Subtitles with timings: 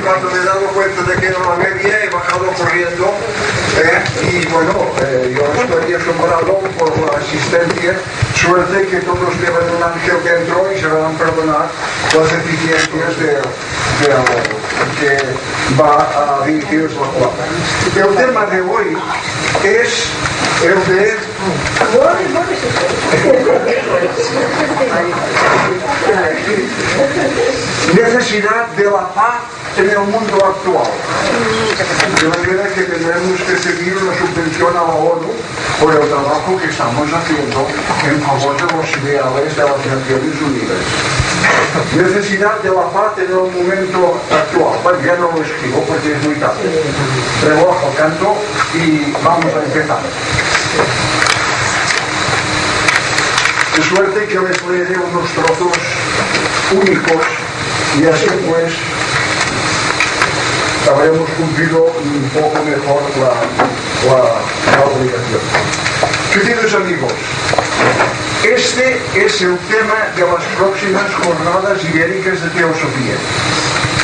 [0.00, 3.12] Cuando me he dado cuenta de que era la media, he bajado corriendo
[3.76, 4.72] eh, y bueno,
[5.02, 7.94] eh, yo estoy asombrado por la asistencia.
[8.34, 11.68] Suerte que todos llevan un ángel dentro y se van a perdonar
[12.14, 14.16] las deficiencias de, de
[14.98, 15.18] que
[15.78, 17.44] va a dirigir la palabra.
[17.94, 18.96] El tema de hoy
[19.62, 20.06] es
[20.64, 21.16] el de
[27.94, 29.40] necesidad de la paz
[29.76, 30.90] en el mundo actual.
[32.20, 35.32] De manera que tenemos que seguir una subvención a la ONU
[35.80, 37.66] por el trabajo que estamos haciendo
[38.04, 40.82] en favor de los ideales de las Naciones Unidas.
[41.96, 44.78] Necesidad de la paz en el momento actual.
[44.82, 46.82] Bueno, ya no lo escribo porque es muy tarde.
[47.44, 48.36] El canto
[48.74, 51.11] y vamos a empezar.
[53.76, 55.78] De suerte que les leeré unos trozos
[56.72, 57.24] únicos
[57.98, 58.74] y así pues
[60.90, 63.32] habremos cumplido un poco mejor la,
[64.12, 65.40] la, la obligación.
[66.34, 67.12] Queridos amigos,
[68.44, 73.16] este es el tema de las próximas jornadas ibéricas de teosofía.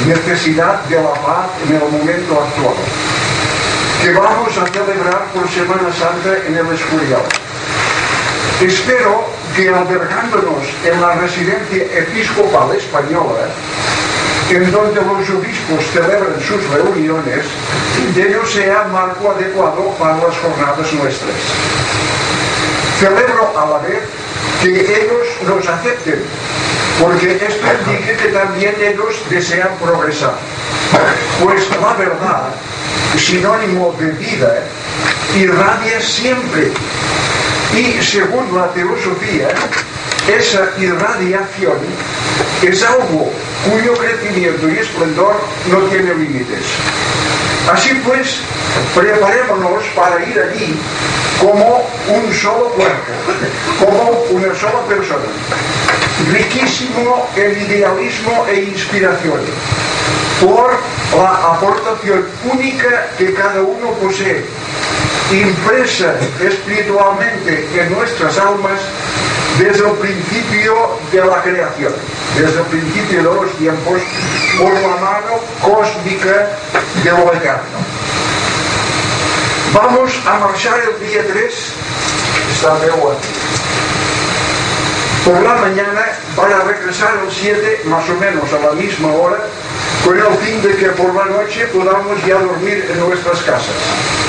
[0.06, 2.77] Necesidad de la paz en el momento actual.
[4.02, 7.22] Que vamos a celebrar por Semana Santa en el Escurial.
[8.61, 13.48] Espero que albergándonos en la residencia episcopal española,
[14.51, 17.45] en donde los obispos celebran sus reuniones,
[18.17, 21.34] ello sea marco adecuado para las jornadas nuestras.
[23.01, 23.98] Celebro a la vez
[24.63, 26.23] que ellos nos acepten,
[27.01, 30.35] porque esto indica que también ellos desean progresar.
[31.42, 32.45] Pues la verdad,
[33.17, 34.63] sinónimo de vida,
[35.35, 36.70] irradia siempre.
[37.74, 39.48] Y según la teosofía,
[40.27, 41.79] esa irradiación
[42.62, 43.30] es algo
[43.70, 45.36] cuyo crecimiento y esplendor
[45.70, 46.64] no tiene límites.
[47.73, 48.39] Así pues,
[48.95, 50.74] preparémonos para ir allí
[51.40, 53.12] como un solo cuerpo,
[53.78, 55.27] como una sola persona.
[56.33, 59.40] Riquísimo en idealismo e inspiración,
[60.40, 60.70] por
[61.17, 64.45] la aportación única que cada uno posee,
[65.33, 68.80] impresa espiritualmente en nuestras almas
[69.58, 71.92] desde el principio de la creación,
[72.36, 74.00] desde el principio de los tiempos,
[74.58, 76.50] por la mano cósmica
[77.02, 77.78] de lo eterno.
[79.74, 81.55] Vamos a marchar el día 3,
[82.55, 83.28] está veo aquí.
[85.24, 89.39] Por la mañana para regresar el 7 más o menos a la misma hora,
[90.05, 94.27] con el fin de que por la noche podamos ya dormir en nuestras casas.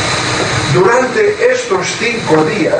[0.74, 2.76] Durante estos cinco días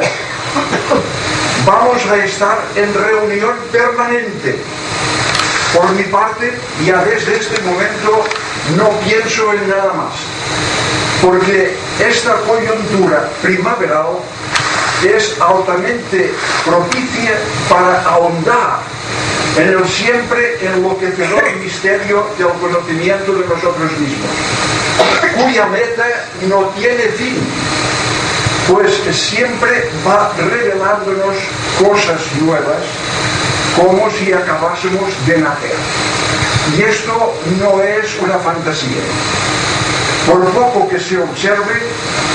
[1.66, 4.60] vamos a estar en reunión permanente.
[5.74, 6.54] Por mi parte,
[6.86, 8.24] ya desde este momento
[8.78, 10.14] no pienso en nada más,
[11.22, 14.20] porque esta coyuntura primaveral
[15.04, 16.32] es altamente
[16.66, 17.40] propicia
[17.70, 18.80] para ahondar
[19.58, 24.30] en el siempre enloquecedor misterio del conocimiento de nosotros mismos,
[25.44, 26.06] cuya meta
[26.48, 27.38] no tiene fin,
[28.68, 31.36] pues siempre va revelándonos
[31.80, 32.84] cosas nuevas
[33.76, 35.76] como si acabásemos de nacer.
[36.78, 39.02] Y esto no es una fantasía.
[40.28, 41.82] Por poco que se observe,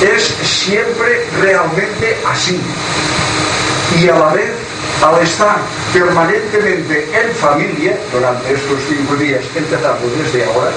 [0.02, 2.60] es siempre realmente así.
[4.00, 4.50] Y a la vez,
[5.04, 5.58] al estar
[5.92, 10.70] permanentemente en familia, durante estos cinco días, empezando desde ahora,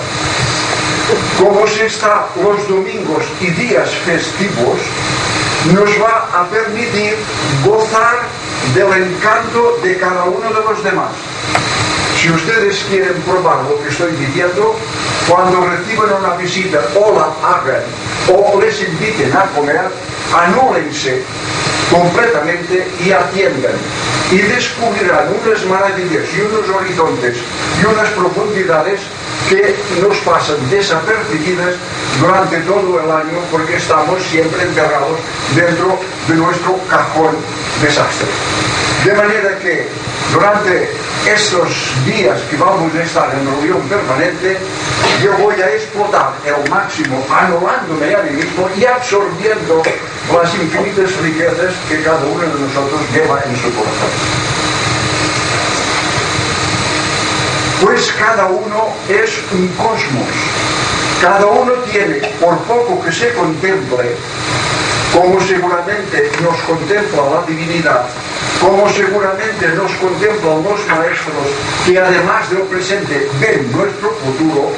[1.39, 4.79] como se está los domingos y días festivos,
[5.73, 7.15] nos va a permitir
[7.65, 8.19] gozar
[8.73, 11.11] del encanto de cada uno de los demás.
[12.19, 14.75] Si ustedes quieren probar lo que estoy diciendo,
[15.27, 17.83] cuando reciban una visita o la hagan
[18.27, 19.89] o les inviten a comer,
[20.33, 21.23] anúlense
[21.91, 23.75] completamente y atiendan.
[24.31, 27.37] Y descubrirán unas maravillas y unos horizontes
[27.81, 28.99] y unas profundidades
[29.49, 31.75] que nos pasan desapercibidas
[32.19, 35.17] durante todo el año porque estamos siempre enterrados
[35.55, 37.35] dentro de nuestro cajón
[37.81, 38.27] desastre.
[39.05, 39.87] De manera que
[40.33, 40.89] durante
[41.25, 41.69] estos
[42.05, 44.57] días que vamos a estar en reunión permanente,
[45.23, 49.81] yo voy a explotar el máximo, anulándome a mí mismo y absorbiendo
[50.33, 54.46] las infinitas riquezas que cada uno de nosotros lleva en su corazón.
[57.81, 60.27] Pues cada uno es un cosmos,
[61.21, 64.15] cada uno tiene, por poco que se contemple,
[65.13, 68.05] como seguramente nos contempla la divinidad,
[68.59, 71.47] como seguramente nos contemplan los maestros
[71.85, 74.71] que además de lo presente ven nuestro futuro,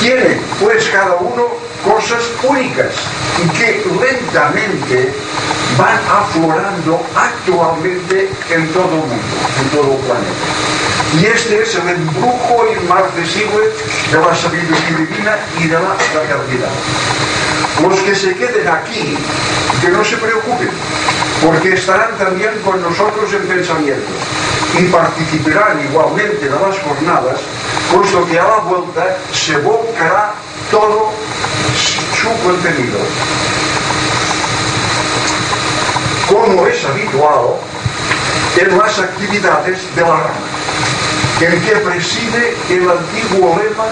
[0.00, 1.48] tienen pues cada uno
[1.82, 2.92] cosas únicas
[3.42, 5.14] y que lentamente
[5.78, 10.89] van aflorando actualmente en todo el mundo, en todo el planeta.
[11.18, 13.72] Y este es el embrujo inmarcesible
[14.12, 16.70] de la sabiduría divina y de la fraternidad.
[17.82, 19.16] Los que se queden aquí,
[19.80, 20.70] que no se preocupen,
[21.44, 24.10] porque estarán también con nosotros en pensamiento
[24.78, 27.40] y participarán igualmente de las jornadas,
[27.92, 30.34] puesto que a la vuelta se volcará
[30.70, 31.10] todo
[32.14, 32.98] su contenido.
[36.28, 37.56] Como es habitual
[38.56, 40.49] en las actividades de la rama,
[41.40, 43.86] en que preside el antiguo lema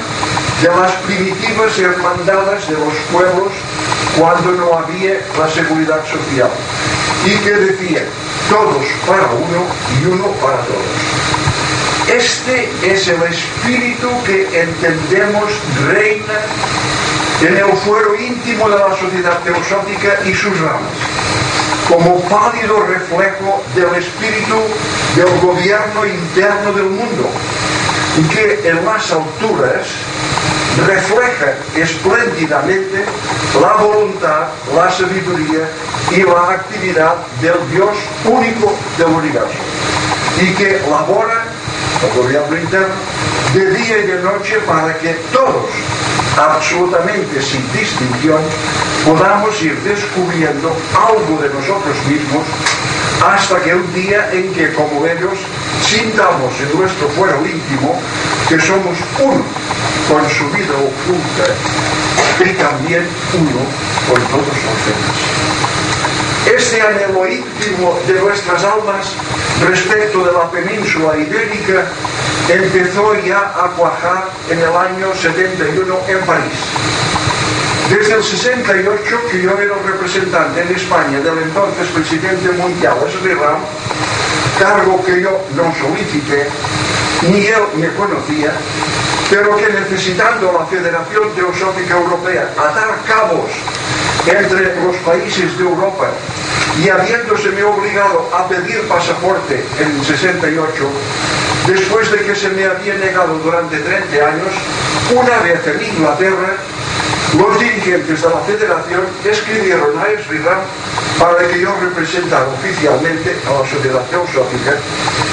[0.62, 3.52] de las primitivas hermandades de los pueblos
[4.18, 6.50] cuando no había la seguridad social
[7.24, 8.02] y que decía
[8.50, 9.66] todos para uno
[10.00, 11.28] y uno para todos.
[12.08, 15.50] Este es el espíritu que entendemos
[15.86, 16.40] reina
[17.40, 20.98] en el fuero íntimo de la sociedad teosófica y sus ramas,
[21.88, 24.56] como pálido reflejo del espíritu
[25.16, 27.30] del gobierno interno del mundo,
[28.18, 29.86] y que en las alturas
[30.86, 33.04] refleja espléndidamente
[33.60, 35.68] la voluntad, la sabiduría
[36.12, 39.58] y la actividad del Dios único del universo.
[40.40, 41.44] Y que labora
[42.16, 42.94] gobierno interno
[43.54, 45.70] de día y de noche para que todos,
[46.36, 48.40] absolutamente sin distinción,
[49.04, 52.44] podamos ir descubriendo algo de nosotros mismos
[53.26, 55.38] hasta que un día en que como ellos
[55.84, 58.00] sintamos en nuestro fuero íntimo
[58.48, 59.42] que somos uno
[60.08, 61.46] con su vida oculta
[62.44, 63.60] y también uno
[64.08, 65.87] con todos los demás.
[66.48, 69.12] Este anhelo íntimo de nuestras almas
[69.68, 71.84] respecto de la península ibérica
[72.48, 76.58] empezó ya a cuajar en el año 71 en París.
[77.90, 83.60] Desde el 68 que yo era representante en España del entonces presidente mundial Esriram,
[84.58, 86.48] cargo que yo no solicité,
[87.30, 88.52] ni él me conocía,
[89.28, 93.50] pero que necesitando la Federación Teosófica Europea atar cabos
[94.26, 96.10] entre los países de Europa
[96.82, 100.70] y habiéndoseme obligado a pedir pasaporte en el 68,
[101.66, 104.52] después de que se me había negado durante 30 años,
[105.14, 106.56] una vez en Inglaterra,
[107.36, 110.60] los dirigentes de la federación escribieron a Esriram
[111.18, 114.76] para que yo representara oficialmente a la sociedad teosófica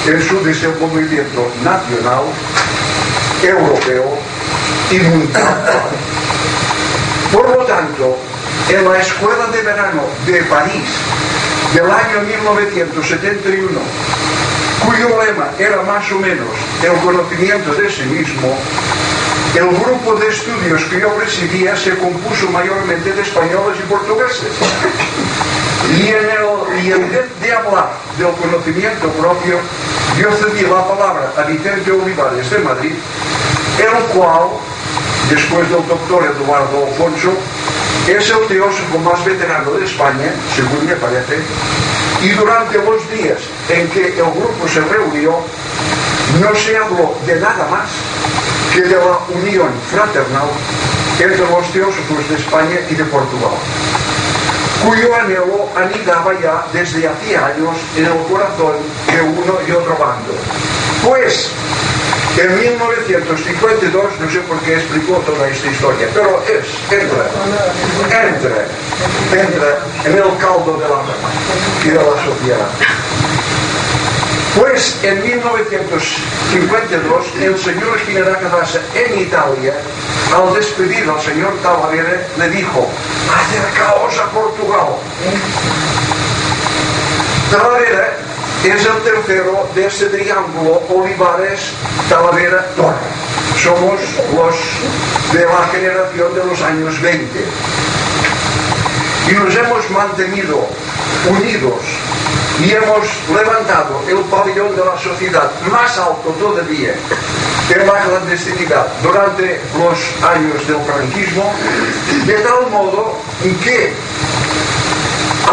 [0.06, 2.24] en su desenvolvimiento nacional
[3.42, 4.18] europeo
[4.90, 5.82] y mundial.
[7.32, 8.18] Por lo tanto,
[8.70, 10.90] en la Escuela de Verano de París
[11.74, 13.80] del año 1971,
[14.84, 16.48] cuyo lema era más o menos
[16.82, 18.56] el conocimiento de sí mismo,
[19.54, 24.52] el grupo de estudios que yo presidía se compuso mayormente de españoles y portugueses.
[25.98, 29.58] Y en, el, y en vez de hablar del conocimiento propio,
[30.18, 32.94] yo cedí la palabra a Vicente Olivares de Madrid,
[33.78, 34.48] el cual,
[35.30, 37.32] después del doctor Eduardo Alfonso,
[38.04, 41.40] Ese ocioso, teósofo as veterano de España, según me parece,
[42.22, 45.42] e durante os días en que o grupo se reunió,
[46.38, 47.90] non se habló de nada más
[48.70, 50.46] que de la unión fraternal
[51.18, 53.56] entre los teósofos de España y de Portugal,
[54.84, 58.76] cuyo anhelo anidaba ya desde hacía años en el corazón
[59.10, 60.34] de uno y otro bando.
[61.02, 61.50] Pues,
[62.38, 67.30] en 1952, no sé por qué explicó toda esta historia, pero es, entra,
[68.28, 68.66] entra,
[69.32, 71.00] entra en el caldo de la
[71.82, 72.68] y de la sociedad.
[74.58, 79.72] Pues en 1952 el señor Ginera Cadasa en Italia,
[80.34, 82.86] al despedir al señor Talavera, le dijo,
[83.34, 84.98] acercaos a Portugal.
[87.50, 88.25] Talavera
[88.64, 91.72] Es el tercero de ese triángulo Olivares
[92.08, 92.96] Talavera Torre.
[93.62, 94.00] Somos
[94.34, 94.56] los
[95.32, 97.44] de la generación de los años 20.
[99.28, 100.66] Y nos hemos mantenido
[101.28, 101.82] unidos
[102.64, 106.94] y hemos levantado el pabellón de la sociedad más alto todavía
[107.68, 111.52] en la clandestinidad durante los años del franquismo,
[112.24, 113.18] de tal modo
[113.62, 113.92] que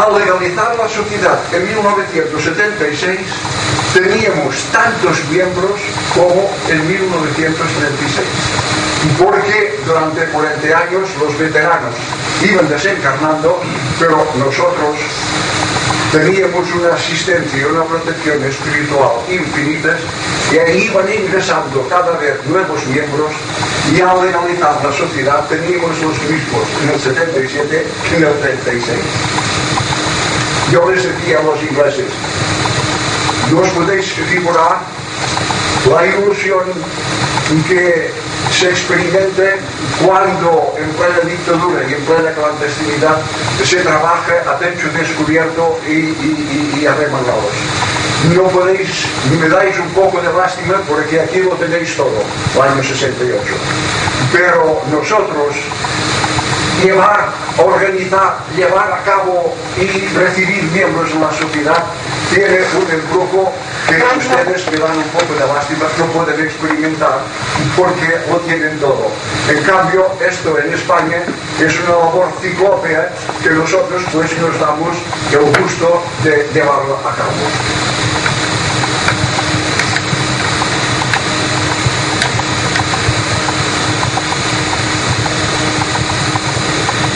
[0.00, 3.20] al legalizar la sociedad en 1976
[3.92, 5.80] teníamos tantos miembros
[6.14, 8.26] como en 1976
[9.18, 11.94] porque durante 40 años los veteranos
[12.42, 13.60] iban desencarnando,
[13.98, 14.96] pero nosotros
[16.10, 20.00] teníamos una asistencia y una protección espiritual infinitas
[20.52, 23.32] y ahí iban ingresando cada vez nuevos miembros
[23.94, 29.63] y al legalizar la sociedad teníamos los mismos en el 77 que en el 36.
[30.74, 32.10] Yo les decía a los ingleses,
[33.52, 34.80] no os podéis figurar
[35.88, 36.66] la ilusión
[37.68, 38.10] que
[38.50, 39.54] se experimente
[40.04, 43.22] cuando en plena dictadura y en plena clandestinidad
[43.62, 46.88] se trabaja a techo descubierto y, y, y,
[48.34, 49.06] No podéis,
[49.40, 52.18] me dais un poco de lástima porque aquí lo tenéis todo,
[52.56, 53.40] el año 68.
[54.32, 55.54] Pero nosotros
[56.82, 61.84] llevar, organizar, llevar a cabo y recibir miembros en la sociedad
[62.32, 63.52] tiene un embrujo
[63.86, 67.18] que ustedes me dan un poco de lástima, no pueden experimentar
[67.76, 69.10] porque lo tienen todo.
[69.48, 71.22] En cambio, esto en España
[71.60, 73.10] es una labor ciclópea
[73.42, 74.96] que nosotros pues nos damos
[75.32, 77.93] el gusto de llevarlo a cabo.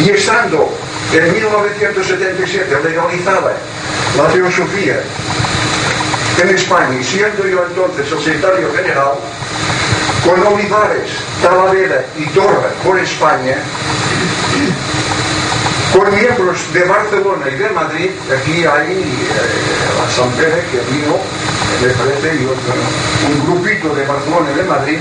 [0.05, 0.71] Y estando
[1.13, 3.53] en 1977 legalizada
[4.17, 5.01] la teosofía
[6.41, 9.15] en España, y siendo yo entonces secretario general,
[10.25, 11.11] con Olivares,
[11.43, 13.57] Talavera y Torre por España,
[15.93, 19.59] con miembros de Barcelona y de Madrid, aquí hay eh,
[19.99, 21.17] la Pérez que vino,
[21.83, 22.75] me parece, y otro,
[23.27, 24.99] un grupito de Barcelona y de Madrid,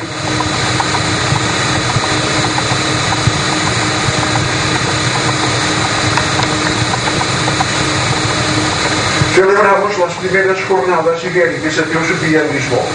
[9.58, 12.86] celebramos las primeras jornadas ibéricas de Teosofía en Lisboa,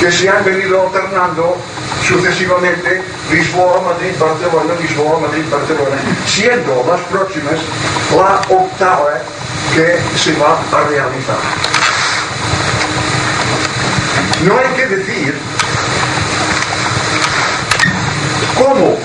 [0.00, 1.56] que se han venido alternando
[2.06, 5.96] sucesivamente Lisboa, Madrid, Barcelona, Lisboa, Madrid, Barcelona,
[6.26, 7.60] siendo las próximas
[8.16, 9.20] la octava
[9.74, 11.36] que se va a realizar.
[14.44, 15.34] No hay que decir
[18.56, 18.96] cómo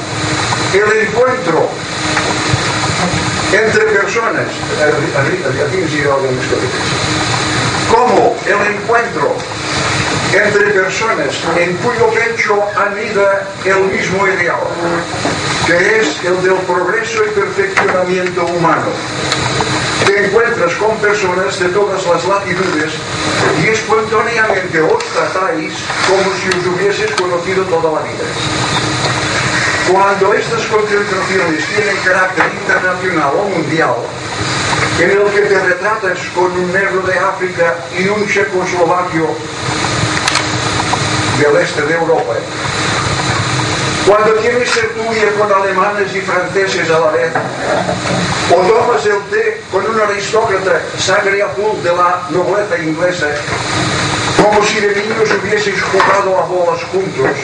[0.73, 1.69] el encuentro
[3.55, 4.47] entre personas,
[7.89, 9.35] como el encuentro
[10.33, 14.59] entre personas en cuyo pecho anida el mismo ideal,
[15.65, 18.87] que es el del progreso y perfeccionamiento humano.
[20.05, 22.93] Te encuentras con personas de todas las latitudes
[23.63, 25.73] y espontáneamente os tratáis
[26.09, 29.04] como si os hubieses conocido toda la vida.
[29.91, 33.95] Cuando estas concentraciones tienen carácter internacional o mundial,
[34.99, 39.27] en el que te retratas con un negro de África y un checoslovaquio
[41.39, 42.33] del este de Europa,
[44.07, 47.31] cuando tienes tertulia con alemanes y franceses a la vez,
[48.51, 53.27] o tomas el té con un aristócrata sangre azul de la nobleza inglesa,
[54.41, 57.37] como si de niños hubieseis jugado a bolas juntos,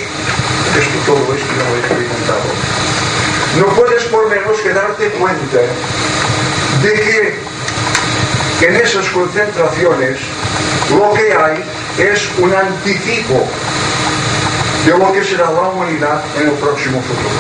[0.78, 2.50] esto todo esto no lo he experimentado.
[3.60, 5.58] No puedes por menos que darte cuenta
[6.82, 6.94] de
[8.60, 10.18] que en esas concentraciones
[10.92, 11.64] lo que hay
[11.98, 13.48] es un anticipo
[14.86, 17.40] de lo que será la humanidad en el próximo futuro.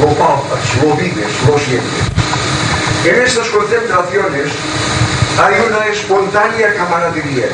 [0.00, 2.12] Lo palpas, lo vives, lo sientes.
[3.04, 4.52] En estas concentraciones
[5.38, 7.48] hay una espontánea camaradería,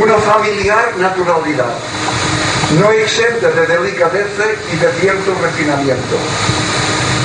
[0.00, 1.74] una familiar naturalidad,
[2.78, 6.16] no exenta de delicadeza y de cierto refinamiento,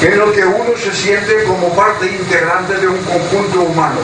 [0.02, 4.00] en el que uno se siente como parte integrante de un conjunto humano,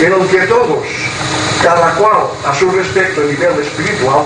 [0.00, 0.86] en el que todos,
[1.62, 4.24] cada cual a su respecto a nivel espiritual,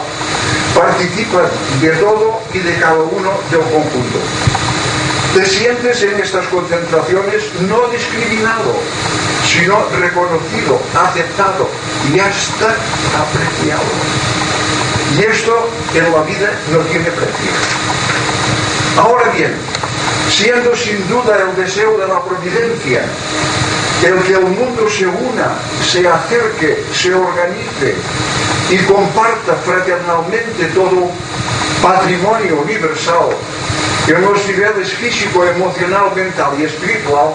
[0.74, 1.46] participan
[1.80, 4.18] de todo y de cada uno del conjunto.
[5.34, 8.74] Te sientes en estas concentraciones no discriminado,
[9.46, 11.68] sino reconocido, aceptado
[12.12, 14.79] y hasta apreciado.
[15.16, 17.50] Y esto en la vida no tiene precio.
[18.98, 19.52] Ahora bien,
[20.30, 23.02] siendo sin duda el deseo de la providencia
[24.04, 27.94] el que el mundo se una, se acerque, se organice
[28.70, 31.10] y comparta fraternalmente todo
[31.82, 33.28] patrimonio universal
[34.06, 37.34] en los niveles físico, emocional, mental y espiritual,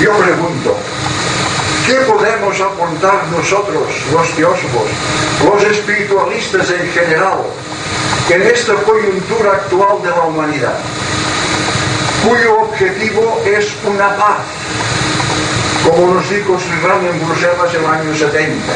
[0.00, 0.76] yo pregunto,
[1.88, 4.90] ¿Qué podemos aportar nosotros, los teósofos,
[5.42, 7.38] los espiritualistas en general,
[8.28, 10.78] en esta coyuntura actual de la humanidad,
[12.28, 14.44] cuyo objetivo es una paz,
[15.88, 18.72] como nos dijo Sri en Bruselas en el año 70,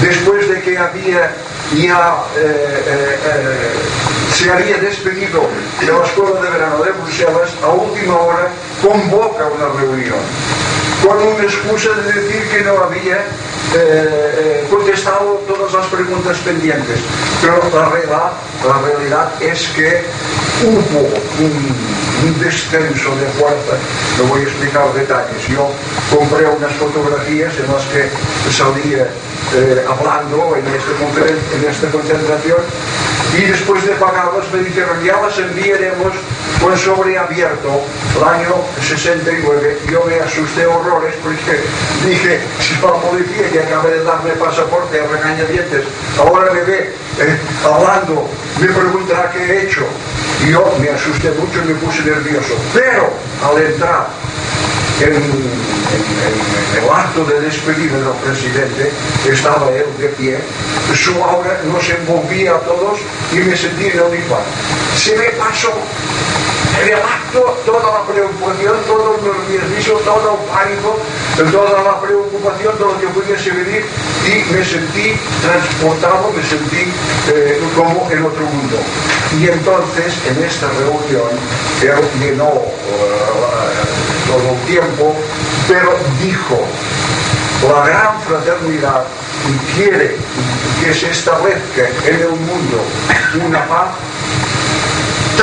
[0.00, 1.30] después de que había
[1.76, 3.70] ya eh, eh, eh,
[4.34, 5.46] se había despedido
[5.78, 8.48] de la Escuela de Verano de Bruselas, a última hora
[8.80, 10.61] convoca una reunión
[11.02, 13.24] con una excusa de decir que no había
[14.70, 17.00] contestado todas las preguntas pendientes.
[17.40, 18.32] Pero la realidad,
[18.66, 20.04] la realidad es que
[20.66, 21.08] hubo
[21.40, 23.74] un, descenso de fuerza.
[24.18, 25.48] No voy a explicar detalles.
[25.48, 25.70] Yo
[26.10, 28.08] compré unas fotografías en las que
[28.50, 29.08] salía
[29.54, 32.58] eh, hablando en esta, en esta concentración
[33.36, 36.12] y después de pagarlas me dijeron ya las enviaremos
[36.60, 37.82] con sobre abierto
[38.16, 41.60] el año 69 yo me asusté horrores porque
[42.06, 45.84] dije si la policía que acaba de darme pasaporte a regañadientes
[46.18, 48.28] ahora me ve eh, hablando
[48.60, 49.86] me preguntará qué he hecho
[50.52, 52.54] yo me asusté mucho y me puse nervioso.
[52.74, 53.08] Pero
[53.42, 54.06] al entrar
[55.00, 58.92] en, el acto de despedida del presidente
[59.30, 60.38] estaba él de pie,
[60.94, 62.98] su aura nos envolvía a todos
[63.32, 64.20] y me sentí en el
[64.94, 65.72] Se me pasó
[66.80, 70.98] en el acto toda la preocupación, todo el nerviosismo, todo el pánico,
[71.50, 73.84] toda la preocupación de lo que pudiese venir
[74.26, 76.92] y me sentí transportado, me sentí
[77.28, 78.76] eh, como en otro mundo.
[79.38, 81.30] Y entonces en esta reunión
[81.82, 82.72] él llenó uh,
[84.28, 85.14] todo el tiempo,
[85.68, 86.60] pero dijo,
[87.72, 89.04] la gran fraternidad
[89.74, 90.16] quiere
[90.82, 92.82] que se establezca en el mundo
[93.46, 93.88] una paz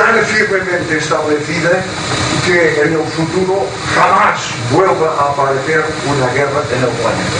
[0.00, 1.70] tan firmemente establecida
[2.46, 4.40] que en el futuro jamás
[4.72, 7.38] vuelva a aparecer una guerra en el planeta.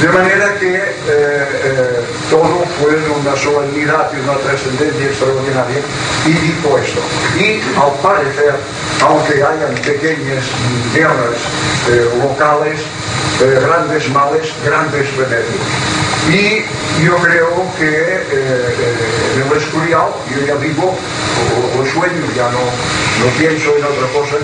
[0.00, 5.80] De manera que eh, eh, todo fue una solemnidad y una trascendencia extraordinaria
[6.24, 7.00] y dijo esto.
[7.36, 8.54] Y al parecer,
[9.02, 10.44] aunque hayan pequeñas
[10.94, 11.36] guerras
[11.90, 12.80] eh, locales,
[13.40, 15.66] grandes males, grandes remedios.
[16.30, 18.22] Y yo creo que
[19.36, 19.48] en
[19.88, 24.36] Escurial, yo ya vivo, o, sueño, ya no, no pienso en otra cosa,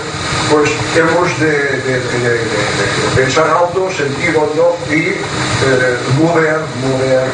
[0.51, 2.41] pues hemos de,
[3.15, 5.17] pensar alto, sentir hondo y eh,
[6.19, 7.29] mover, mover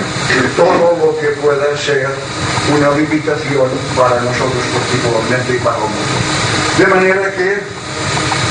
[0.57, 2.09] todo lo que pueda ser
[2.77, 6.41] una limitación para nosotros particularmente y para el mundo.
[6.79, 7.60] De manera que,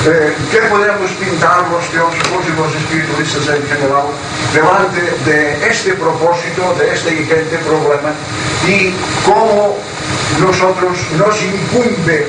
[0.08, 4.08] Eh, ¿Qué podemos pintarnos de los próximos espiritualistas en general
[4.54, 8.14] delante de este propósito, de este ingente problema
[8.66, 8.94] y
[9.26, 9.78] cómo
[10.40, 12.28] nosotros nos incumbe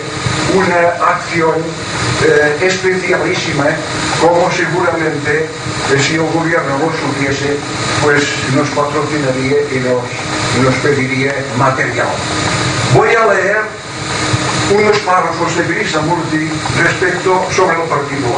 [0.56, 1.54] una acción
[2.24, 3.66] eh, especialísima,
[4.20, 7.56] como seguramente eh, si el gobierno lo supiese,
[8.02, 8.24] pues
[8.56, 12.08] nos patrocinaría y nos, nos pediría material.
[12.94, 13.79] Voy a leer
[14.70, 16.48] unos párrafos de Grisamurti
[16.82, 18.28] respecto sobre el partido.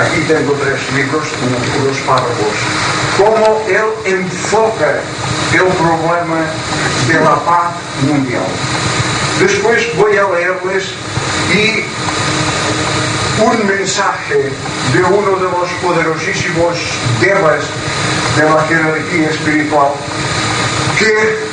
[0.00, 1.28] Aquí tengo tres libros,
[1.82, 2.54] unos párrafos.
[3.18, 5.00] Cómo él enfoca
[5.52, 6.46] el problema
[7.08, 7.72] de la paz
[8.08, 8.46] mundial.
[9.40, 10.84] Después voy a leerles
[11.52, 11.84] y
[13.42, 14.50] un mensaje
[14.92, 16.78] de uno de los poderosísimos
[17.20, 17.64] devas
[18.36, 19.92] de la jerarquía espiritual
[20.98, 21.51] que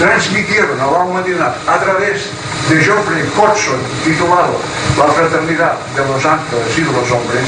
[0.00, 2.30] transmitieron a la humanidad a través
[2.70, 4.56] de Geoffrey Hodgson titulado
[4.96, 7.44] La fraternidad de los ángeles y de los hombres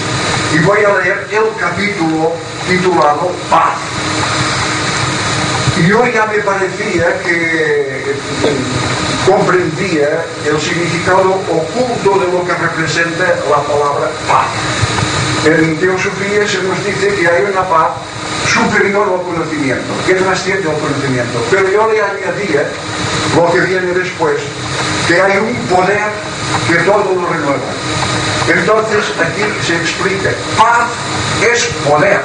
[0.52, 2.32] y voy a leer el capítulo
[2.68, 3.78] titulado Paz
[5.78, 8.14] y yo ya me parecía que
[9.26, 14.48] comprendía el significado oculto de lo que representa la palabra paz.
[15.46, 17.92] En teosofía se nos dice que hay una paz
[18.46, 21.44] superior al conocimiento, que trasciende al conocimiento.
[21.50, 22.64] Pero yo le añadía
[23.36, 24.36] lo que viene después,
[25.08, 26.10] que hay un poder
[26.68, 27.72] que todo lo renueva.
[28.48, 30.88] Entonces aquí se explica, paz
[31.40, 32.20] es poder,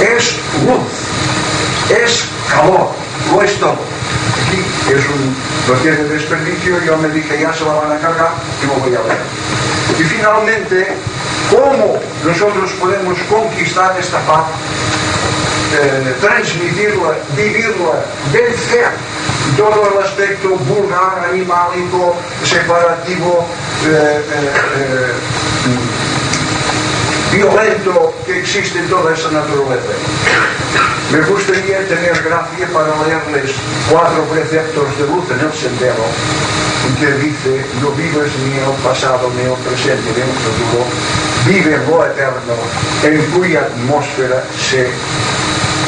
[0.00, 2.90] es luz, es calor,
[3.32, 3.78] lo es todo.
[4.46, 5.34] Aquí es un,
[5.68, 8.94] no tiene desperdicio, yo me dije ya se la van a cargar y lo voy
[8.94, 9.18] a ver.
[9.98, 10.94] Y finalmente,
[11.50, 14.44] ¿cómo nosotros podemos conquistar esta paz?
[15.76, 18.90] Eh, transmitirla, vivirla, vencer
[19.56, 23.44] todo el aspecto vulgar, animálico, separativo,
[23.84, 25.12] eh, eh,
[27.32, 29.94] violento que existe en toda esa naturaleza.
[31.10, 33.52] Me gustaría tener gracia para leerles
[33.90, 36.04] cuatro preceptos de luz en el sendero
[37.00, 40.84] que dice, no vives ni el pasado, el presente, el futuro,
[41.46, 42.54] vive lo eterno,
[43.02, 44.88] en cuya atmósfera se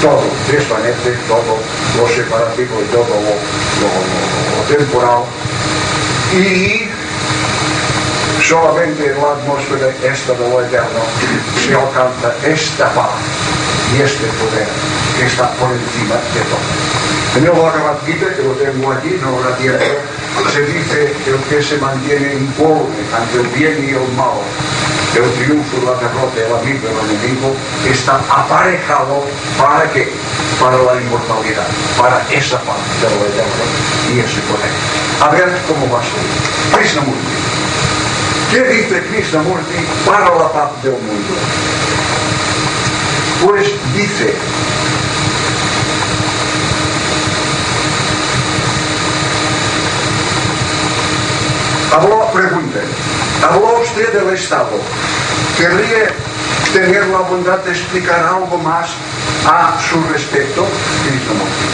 [0.00, 1.56] todo desvanece, todo
[1.96, 3.06] lo separativo y todo
[3.80, 5.22] lo temporal.
[6.34, 6.88] Y
[8.42, 11.00] solamente en la atmósfera esta de lo eterno
[11.56, 13.10] se alcanza esta paz
[13.96, 14.68] y este poder
[15.18, 16.66] que está por encima de todo.
[17.36, 19.84] En el Bhagavad Gita, que lo tengo aquí, no lo tiempo,
[20.52, 24.40] se dice que el que se mantiene incólume ante el bien y el mal,
[25.14, 27.54] el triunfo, la derrota, el amigo, el enemigo,
[27.88, 29.24] está aparejado
[29.58, 30.12] para qué?
[30.60, 31.66] Para la inmortalidad,
[31.98, 33.64] para esa paz de lo eterno
[34.14, 34.70] y ese poder.
[35.20, 36.78] A ver cómo va a ser.
[36.78, 37.36] Krishnamurti.
[38.50, 41.34] ¿Qué dice Krishnamurti para la paz del mundo?
[43.44, 44.34] Pues dice,
[51.96, 52.80] habló, pregunta,
[53.42, 54.78] habló usted del Estado,
[55.56, 56.10] ¿querría
[56.72, 58.90] tener la bondad de explicar algo más
[59.46, 60.66] a su respecto?
[61.04, 61.66] Krishnamurti.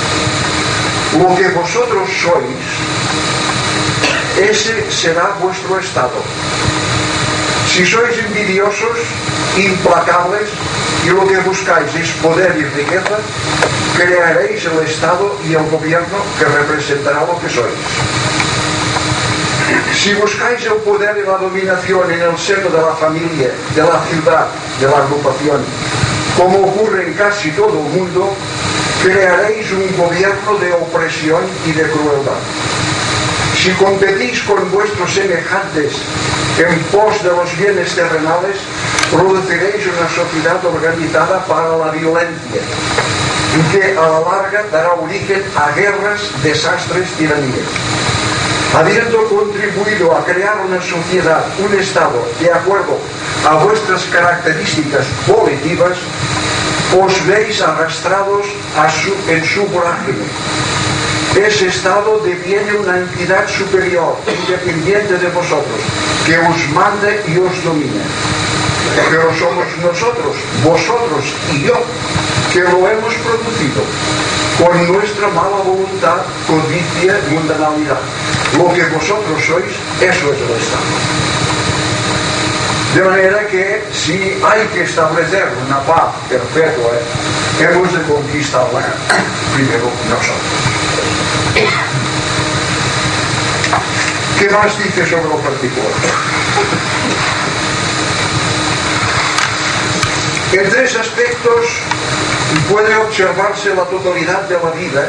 [1.18, 2.62] Lo que vosotros sois,
[4.48, 6.22] ese será vuestro estado.
[7.66, 8.98] Si sois envidiosos,
[9.56, 10.48] implacables,
[11.04, 13.18] y lo que buscáis es poder y riqueza,
[13.96, 17.74] crearéis el Estado y el gobierno que representará lo que sois.
[19.94, 24.02] Si buscáis el poder y la dominación en el seno de la familia, de la
[24.10, 24.46] ciudad,
[24.80, 25.62] de la agrupación,
[26.36, 28.34] como ocurre en casi todo el mundo,
[29.02, 32.40] crearéis un gobierno de opresión y de crueldad.
[33.62, 35.94] Si competís con vuestros semejantes
[36.58, 38.56] en pos de los bienes terrenales,
[39.10, 42.62] produciréis una sociedad organizada para la violencia,
[43.70, 48.11] que a la larga dará origen a guerras, desastres, tiranías.
[48.74, 52.98] Habiendo contribuido a crear una sociedad, un Estado, de acuerdo
[53.46, 55.98] a vuestras características volitivas,
[56.98, 58.46] os veis arrastrados
[59.28, 60.24] en su vorágine.
[61.36, 65.80] Ese Estado deviene una entidad superior, independiente de vosotros,
[66.24, 68.04] que os mande y os domine.
[69.10, 71.76] Pero somos nosotros, vosotros y yo,
[72.52, 73.82] que lo hemos producido
[74.58, 78.00] por nuestra mala voluntad codicia y mundanalidad.
[78.58, 81.32] Lo que vosotros sois, eso es el Estado.
[82.94, 84.12] De manera que si
[84.44, 86.92] hay que establecer una paz perpetua,
[87.58, 88.82] hemos de conquistarla
[89.54, 90.72] primero nosotros.
[94.38, 95.92] ¿Qué más dice sobre lo particular?
[100.52, 101.64] En tres aspectos
[102.70, 105.08] puede observarse la totalidad de la vida.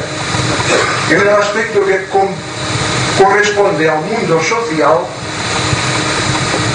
[1.09, 2.05] En el aspecto que
[3.17, 4.99] corresponde al mundo social,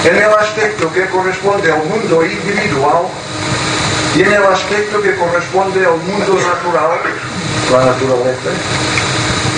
[0.04, 3.08] en el aspecto que corresponde al mundo individual
[4.16, 7.00] y en el aspecto que corresponde al mundo natural,
[7.70, 8.50] la naturaleza,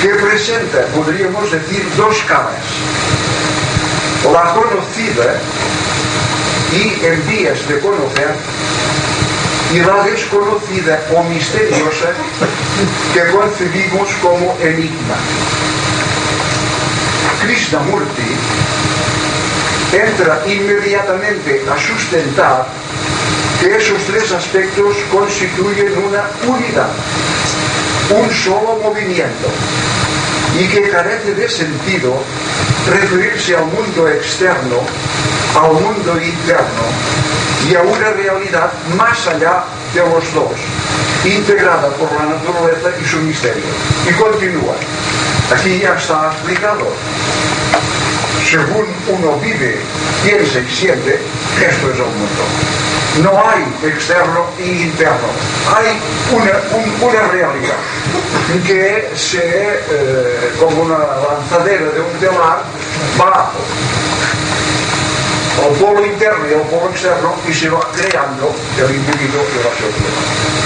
[0.03, 2.64] que presenta, podríamos decir, dos caras.
[4.25, 5.35] La conocida
[6.73, 8.35] y en vías de conocer
[9.78, 12.11] la desconocida o misteriosa
[13.14, 15.16] que concebimos como enigma.
[17.40, 18.37] Krishnamurti
[19.92, 22.66] entra inmediatamente a sustentar
[23.61, 26.90] que esos tres aspectos constituyen una unidad,
[28.11, 29.48] un solo movimiento,
[30.59, 32.14] y que carece de sentido
[32.88, 34.80] referirse al mundo externo,
[35.57, 36.85] al mundo interno
[37.69, 40.53] y a una realidad más allá de los dos,
[41.25, 43.65] integrada por la naturaleza y su misterio.
[44.09, 44.75] Y continúa.
[45.53, 46.87] Aquí ya está explicado.
[48.49, 49.79] Según uno vive,
[50.25, 51.21] piensa y siente,
[51.61, 52.45] esto es el mundo.
[53.23, 55.29] No hay externo e interno.
[55.77, 55.99] Hay
[56.33, 56.53] una,
[57.01, 57.77] una realidad
[58.67, 62.63] que se, eh, como una lanzadera de un telar,
[63.21, 63.51] va
[65.62, 69.73] al polo interno y al polo externo y se va creando el individuo de la
[69.77, 70.61] sociedad.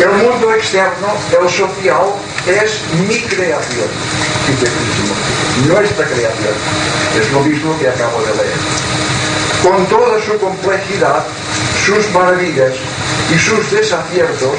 [0.00, 1.08] El mundo externo,
[1.40, 2.06] el social,
[2.46, 3.88] es mi creación,
[5.68, 6.54] nuestra creación.
[7.18, 8.58] Es lo mismo que acabo de leer.
[9.62, 11.24] Con toda su complejidad,
[11.86, 12.74] sus maravillas
[13.34, 14.58] y sus desaciertos,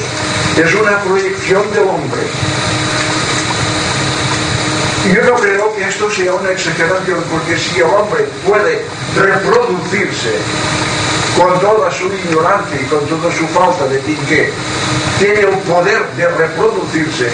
[0.58, 2.22] es una proyección del hombre.
[5.06, 8.82] Y yo no creo que esto sea una exageración, porque si el hombre puede
[9.16, 10.32] reproducirse
[11.38, 14.50] con toda su ignorancia y con toda su falta de pique,
[15.20, 17.30] tiene el poder de reproducirse,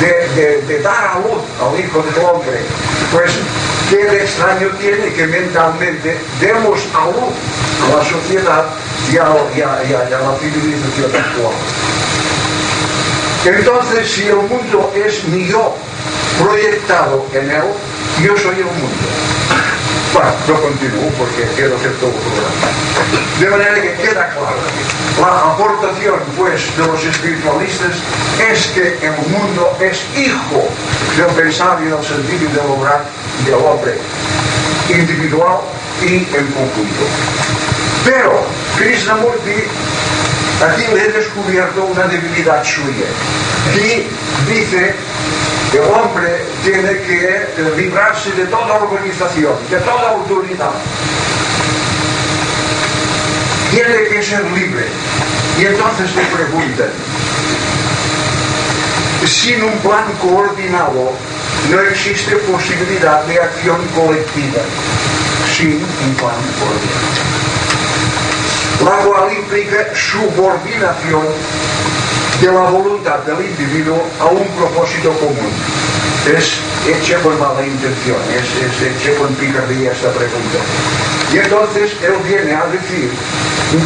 [0.00, 2.58] de, dar a luz al Hijo del Hombre,
[3.12, 3.32] pues
[3.88, 7.34] qué extraño tiene que mentalmente demos a luz
[7.84, 8.64] a la sociedad
[9.12, 11.54] y a, la civilización actual.
[13.44, 15.74] Entonces, si el mundo es mi yo
[16.38, 17.64] proyectado en él,
[18.22, 19.08] yo soy el mundo.
[20.12, 22.52] Bueno, yo continúo porque quiero hacer todo el programa.
[23.40, 24.60] De manera que queda claro,
[25.20, 27.96] la aportación pues de los espiritualistas
[28.50, 30.68] es que el mundo es hijo
[31.16, 33.04] del pensar y del sentir y del obrar
[33.46, 33.96] del hombre
[34.90, 35.60] individual
[36.02, 37.04] y en conjunto.
[38.04, 38.44] Pero
[38.76, 39.64] Krishnamurti
[40.62, 43.06] aquí le he descubierto una debilidad suya
[43.74, 44.06] y
[44.52, 44.94] dice
[45.72, 50.72] el hombre tiene que librarse de toda organización, de toda autoridad.
[53.70, 54.84] Tiene que ser libre.
[55.58, 56.90] Y entonces se preguntan,
[59.26, 61.12] sin un plan coordinado
[61.70, 64.62] no existe posibilidad de acción colectiva.
[65.56, 67.32] Sin un plan coordinado.
[68.84, 71.22] La cual implica subordinación
[72.42, 75.52] de la voluntad del individuo a un propósito común.
[76.26, 76.58] Es
[76.90, 80.58] hecha con mala intención, es, es hecha con picardía esta pregunta.
[81.32, 83.10] Y entonces él viene a decir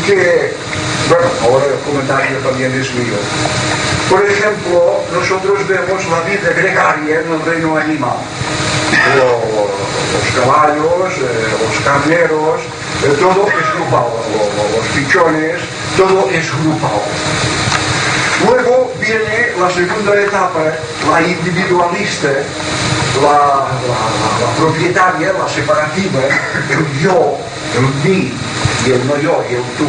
[0.06, 0.54] que,
[1.10, 3.20] bueno, ahora el comentario también es mío.
[4.08, 8.16] Por ejemplo, nosotros vemos la vida gregaria en el reino animal.
[9.16, 12.60] Los, caballos, eh, los carneros,
[13.04, 14.08] eh, todo es grupal,
[14.76, 15.60] los pichones,
[15.96, 17.02] todo es grupal.
[18.44, 20.60] Luego viene la segunda etapa,
[21.10, 22.28] la individualista,
[23.22, 23.66] la,
[24.58, 26.20] propietaria, la separativa,
[26.70, 27.38] el yo,
[27.74, 28.32] el mí
[28.86, 29.88] y el no yo y el tú,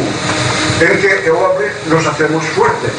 [0.80, 2.90] en que el hombre nos hacemos fuertes,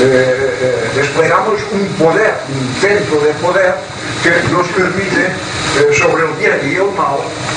[0.00, 3.74] eh, eh, desplegamos un poder, un centro de poder
[4.22, 7.16] que nos permite eh, sobre el bien y el mal,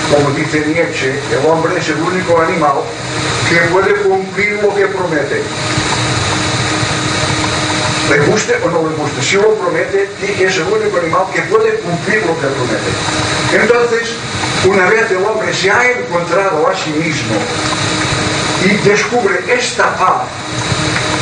[0.10, 2.78] como dice Nietzsche, el hombre es el único animal
[3.50, 5.44] que puede cumplir lo que promete
[8.10, 11.76] le guste o no le guste, si lo promete, es el único animal que puede
[11.80, 12.92] cumplir lo que promete.
[13.54, 14.10] Entonces,
[14.66, 17.36] una vez el hombre se ha encontrado a sí mismo
[18.64, 20.28] y descubre esta paz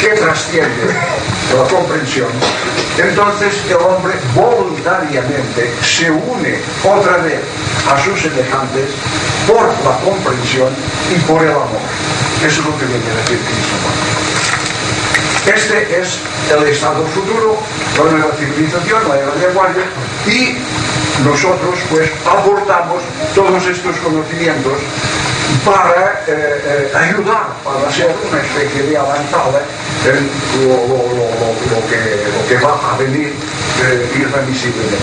[0.01, 0.93] que trasciende
[1.55, 2.29] la comprensión,
[2.97, 7.39] entonces el hombre voluntariamente se une otra vez
[7.89, 8.89] a sus semejantes
[9.47, 10.69] por la comprensión
[11.15, 11.83] y por el amor.
[12.45, 14.32] Eso es lo que viene a decir Cristo.
[15.45, 16.19] Este es
[16.55, 17.57] el estado futuro,
[17.97, 19.83] la nueva civilización, la era de Acuario,
[20.25, 20.57] y
[21.21, 23.03] nosotros pues aportamos
[23.35, 24.79] todos estos conocimientos
[25.65, 29.61] para eh, eh, ayudar, para ser una especie de avanzada
[30.05, 30.29] en
[30.65, 31.87] lo,
[32.47, 33.33] que, va a venir
[33.83, 34.97] eh, irremisiblemente.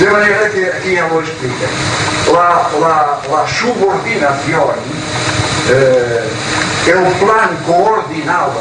[0.00, 1.66] De manera que aquí ya lo expliqué.
[2.32, 4.74] La, subordinación
[6.86, 8.60] el plan coordinado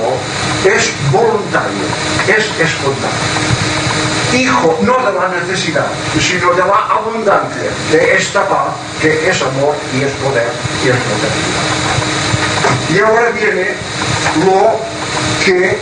[0.64, 1.86] es voluntario,
[2.28, 3.54] es espontáneo.
[4.34, 5.88] Hijo no de la necesidad,
[6.20, 8.70] sino de la abundancia de esta paz
[9.02, 10.50] que es amor y es poder
[10.84, 11.32] y es poder.
[12.90, 13.76] Y ahora viene
[14.46, 14.80] lo
[15.46, 15.78] que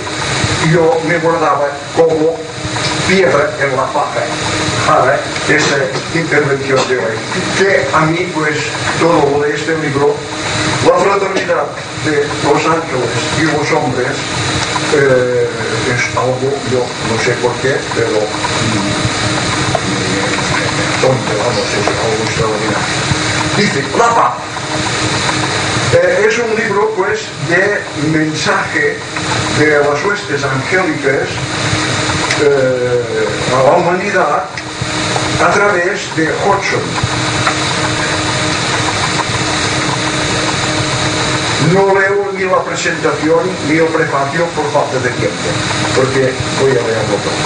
[0.73, 2.35] yo me guardaba como
[3.07, 4.25] piedra en la paja
[4.87, 5.75] para esta
[6.13, 7.15] intervención de hoy.
[7.57, 8.57] Que a mí, pues,
[8.99, 10.15] todo lo de este libro,
[10.85, 11.65] la fraternidad
[12.05, 14.11] de los ángeles y los hombres,
[14.93, 15.47] eh,
[15.95, 18.19] es algo, yo no sé por qué, pero
[21.01, 23.11] tonto, vamos, es algo extraordinario.
[23.57, 24.33] Dice, la paz.
[25.93, 27.81] Eh, es un libro, pues, de
[28.17, 28.97] mensaje
[29.59, 31.27] de las huestes angélicas
[32.43, 34.45] eh, a la humanidad
[35.43, 36.81] a través de Hodgson.
[41.73, 45.49] No leo ni la presentación ni el prefacio por falta de tiempo,
[45.95, 47.39] porque voy a leerlo todo.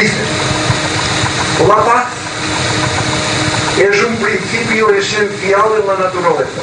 [0.00, 0.22] Dice,
[1.68, 2.06] la paz
[3.78, 6.62] es un principio esencial en la naturaleza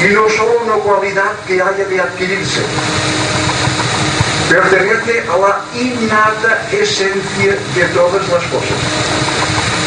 [0.00, 2.62] y no solo una cualidad que haya de adquirirse,
[4.50, 8.78] pertenece a la innata esencia de todas las cosas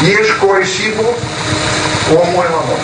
[0.03, 1.17] y es cohesivo
[2.09, 2.79] como el amor.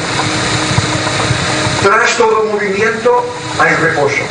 [1.82, 3.26] Tras todo movimiento
[3.58, 4.22] hay reposo,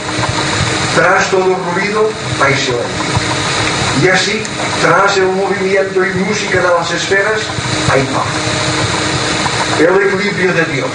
[0.95, 2.11] tras todo ruido
[2.45, 3.29] hay silencio.
[4.03, 4.43] Y así,
[4.83, 7.41] tras el movimiento y música de las esferas,
[7.91, 9.81] hay paz.
[9.81, 10.91] El equilibrio de Dios.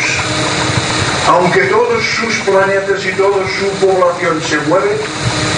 [1.27, 4.97] Aunque todos sus planetas y toda su población se mueven,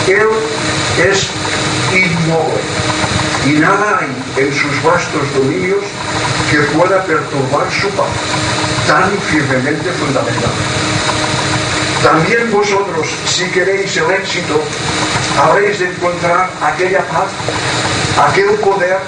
[0.08, 0.28] Él
[1.10, 1.30] es
[1.92, 2.62] inmóvil
[3.46, 5.84] y nada hay en sus vastos dominios
[6.50, 8.08] que pueda perturbar su paz,
[8.88, 10.52] tan firmemente fundamental.
[12.02, 14.62] También vosotros, si queréis el éxito,
[15.42, 17.30] habréis de encontrar aquella paz,
[18.30, 19.00] aquel poder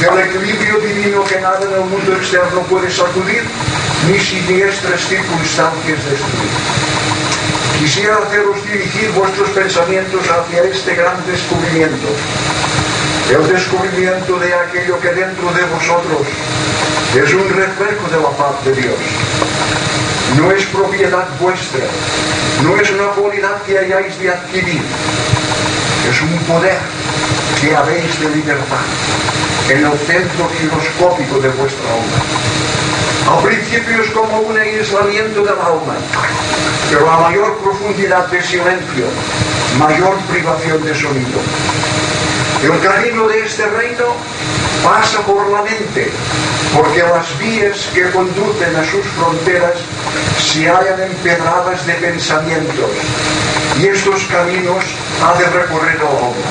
[0.00, 3.42] del equilibrio divino que nada en el mundo externo puede sacudir,
[4.04, 6.96] ni siniestras circunstancias destruir.
[7.78, 12.08] Quisiera haceros dirigir vuestros pensamientos hacia este gran descubrimiento,
[13.30, 16.26] el descubrimiento de aquello que dentro de vosotros
[17.14, 18.98] es un reflejo de la paz de Dios.
[20.38, 21.86] No es propiedad vuestra,
[22.62, 24.82] no es una cualidad que hayáis de adquirir,
[26.10, 26.78] es un poder
[27.60, 28.86] que habéis de libertad
[29.68, 32.75] en el centro giroscópico de vuestra alma.
[33.28, 35.96] Al principio es como un aislamiento del alma,
[36.88, 39.06] pero a mayor profundidad de silencio,
[39.78, 41.40] mayor privación de sonido.
[42.62, 44.14] El camino de este reino
[44.84, 46.10] pasa por la mente,
[46.74, 49.74] porque las vías que conducen a sus fronteras
[50.38, 52.90] se hallan empedradas de pensamientos,
[53.80, 54.84] y estos caminos
[55.24, 56.42] ha de recorrer el hombre.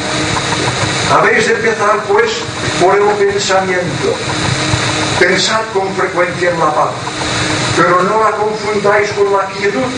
[1.13, 2.31] Habéis de empezar, pues,
[2.81, 4.13] por el pensamiento.
[5.19, 6.89] Pensad con frecuencia en la paz,
[7.77, 9.91] pero no la confundáis con la quietud,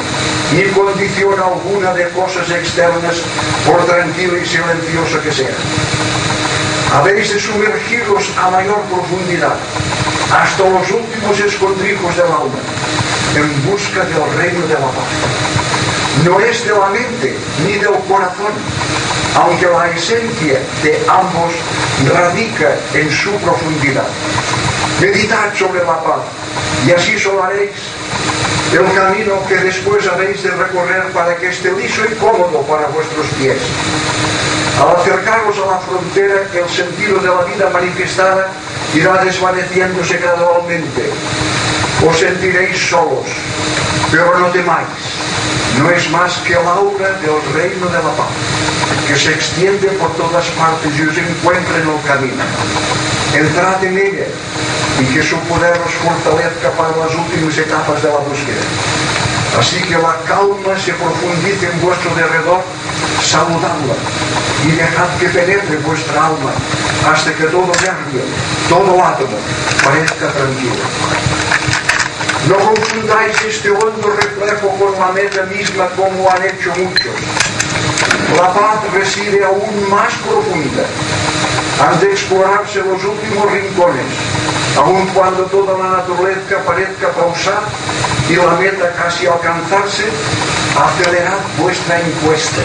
[0.54, 3.16] ni condición alguna de cosas externas,
[3.66, 5.56] por tranquila y silenciosa que sea.
[6.94, 9.56] Habéis de sumergiros a mayor profundidad,
[10.32, 12.62] hasta los últimos escondrijos del alma,
[13.36, 15.47] en busca del reino de la paz
[16.26, 18.54] No es de la mente ni del corazón,
[19.36, 21.54] aunque la esencia de ambos
[22.12, 24.08] radica en su profundidad.
[25.00, 26.24] Meditad sobre la paz
[26.88, 27.72] y así solaréis
[28.74, 33.28] el camino que después habéis de recorrer para que esté liso y cómodo para vuestros
[33.40, 33.58] pies.
[34.82, 38.50] Al acercaros a la frontera, el sentido de la vida manifestada
[38.94, 41.10] irá desvaneciéndose gradualmente.
[42.08, 43.26] Os sentiréis solos,
[44.12, 44.88] pero no temáis.
[45.80, 48.34] No es más que la aura del reino de la paz,
[49.08, 52.44] que se extiende por todas partes y os encuentra en el camino.
[53.34, 54.28] Entrad en ella
[55.00, 58.66] y que su poder os fortalezca para las últimas etapas de la búsqueda.
[59.60, 62.62] Así que la calma se profundice en vuestro derredor,
[63.24, 63.96] saludadla
[64.66, 66.52] y dejad que penetre vuestra alma
[67.12, 68.22] hasta que todo nervio,
[68.70, 69.38] todo átomo
[69.84, 71.47] parezca tranquilo.
[72.48, 77.14] No confundáis este hondo reflejo con la meta misma como han hecho muchos.
[78.38, 80.86] La paz reside aún más profunda.
[81.84, 84.06] Han de explorarse los últimos rincones,
[84.78, 87.64] aun cuando toda la naturaleza parezca pausar
[88.30, 90.06] y la meta casi alcanzarse,
[90.80, 92.62] acelerad vuestra encuesta.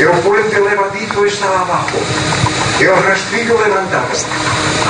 [0.00, 1.98] El puente levadizo está abajo,
[2.80, 4.08] el rastrillo levantado.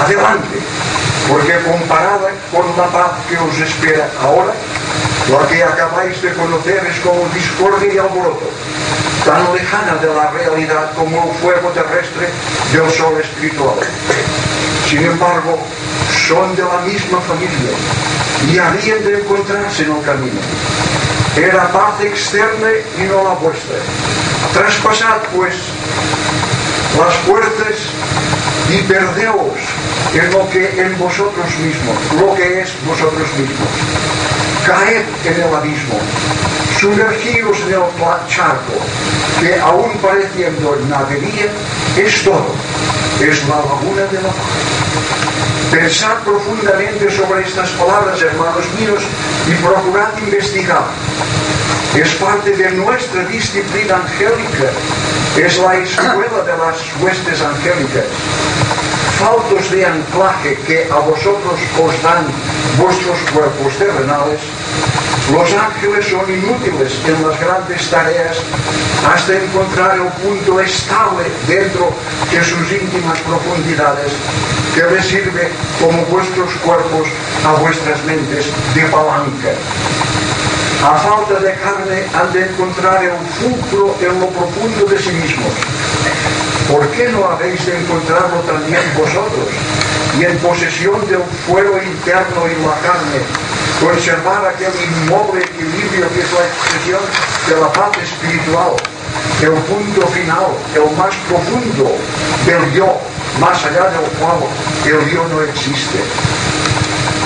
[0.02, 0.58] Adelante,
[1.28, 4.52] porque comparada con la paz que os espera ahora,
[5.30, 8.48] la que acabáis de conocer es como discordia y alboroto,
[9.24, 12.28] tan lejana de la realidad como el fuego terrestre
[12.72, 13.76] del sol espiritual.
[14.88, 15.58] Sin embargo,
[16.28, 17.74] son de la misma familia
[18.52, 20.40] y habían de encontrarse en el camino.
[21.36, 23.76] Era paz externa y no la vuestra.
[24.54, 25.54] Traspasad, pues,
[26.98, 27.75] las puertas
[28.70, 29.58] y perdeos
[30.14, 33.68] en lo que en vosotros mismos, lo que es vosotros mismos.
[34.66, 35.98] Caed en el abismo,
[36.80, 38.74] sumergíos en el charco,
[39.40, 41.46] que aún pareciendo nadería,
[41.96, 42.52] es todo,
[43.20, 44.76] es la laguna de la paz.
[45.70, 49.02] Pensad profundamente sobre estas palabras, hermanos míos,
[49.46, 50.84] y procurad investigar.
[51.94, 54.70] Es parte de nuestra disciplina angélica,
[55.36, 58.04] es la escuela de las huestes angélicas
[59.18, 62.26] faltos de anclaje que a vosotros os dan
[62.78, 64.40] vuestros cuerpos terrenales,
[65.32, 68.36] los ángeles son inútiles en las grandes tareas
[69.12, 71.90] hasta encontrar el punto estable dentro
[72.30, 74.12] de sus íntimas profundidades
[74.74, 77.08] que les sirve como vuestros cuerpos
[77.44, 79.52] a vuestras mentes de palanca.
[80.84, 85.52] A falta de carne han de encontrar el fulcro en lo profundo de sí mismos
[86.68, 89.48] ¿por qué no habéis de encontrarlo también vosotros?
[90.18, 93.20] Y en posesión del fuego interno y la carne,
[93.80, 97.00] conservar aquel inmoble equilibrio que es la expresión
[97.48, 98.72] de la paz espiritual,
[99.42, 101.92] el punto final, el más profundo
[102.46, 102.98] del yo,
[103.40, 104.38] más allá del cual
[104.84, 105.98] el yo no existe.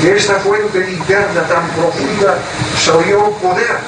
[0.03, 2.39] De esta fuente interna tan profunda
[2.79, 3.79] salió el poder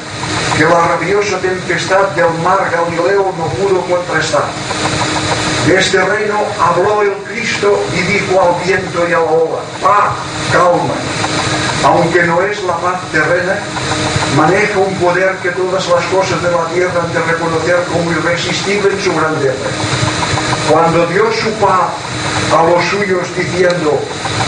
[0.56, 4.44] que la rabiosa tempestad del mar Galileo no pudo contrastar.
[5.66, 10.12] De este reino habló el Cristo y dijo al viento y a la ola, paz,
[10.52, 11.21] calma.
[11.84, 13.58] Aunque no es la paz terrena,
[14.36, 18.92] maneja un poder que todas las cosas de la tierra han de reconocer como irresistible
[18.92, 19.68] en su grandeza.
[20.70, 21.90] Cuando dio su paz
[22.56, 23.98] a los suyos diciendo,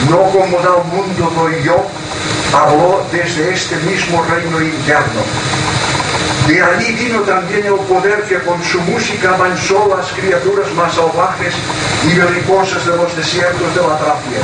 [0.08, 1.84] no como da el mundo doy yo,
[2.56, 5.22] habló desde este mismo reino interno.
[6.46, 11.54] De allí vino también el poder que con su música amansó las criaturas más salvajes
[12.06, 14.40] y belicosas de los desiertos de la Tracia,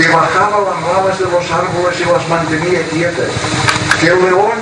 [0.00, 3.28] que bajaba las ramas de los árboles y las mantenía quietas,
[4.00, 4.56] que el león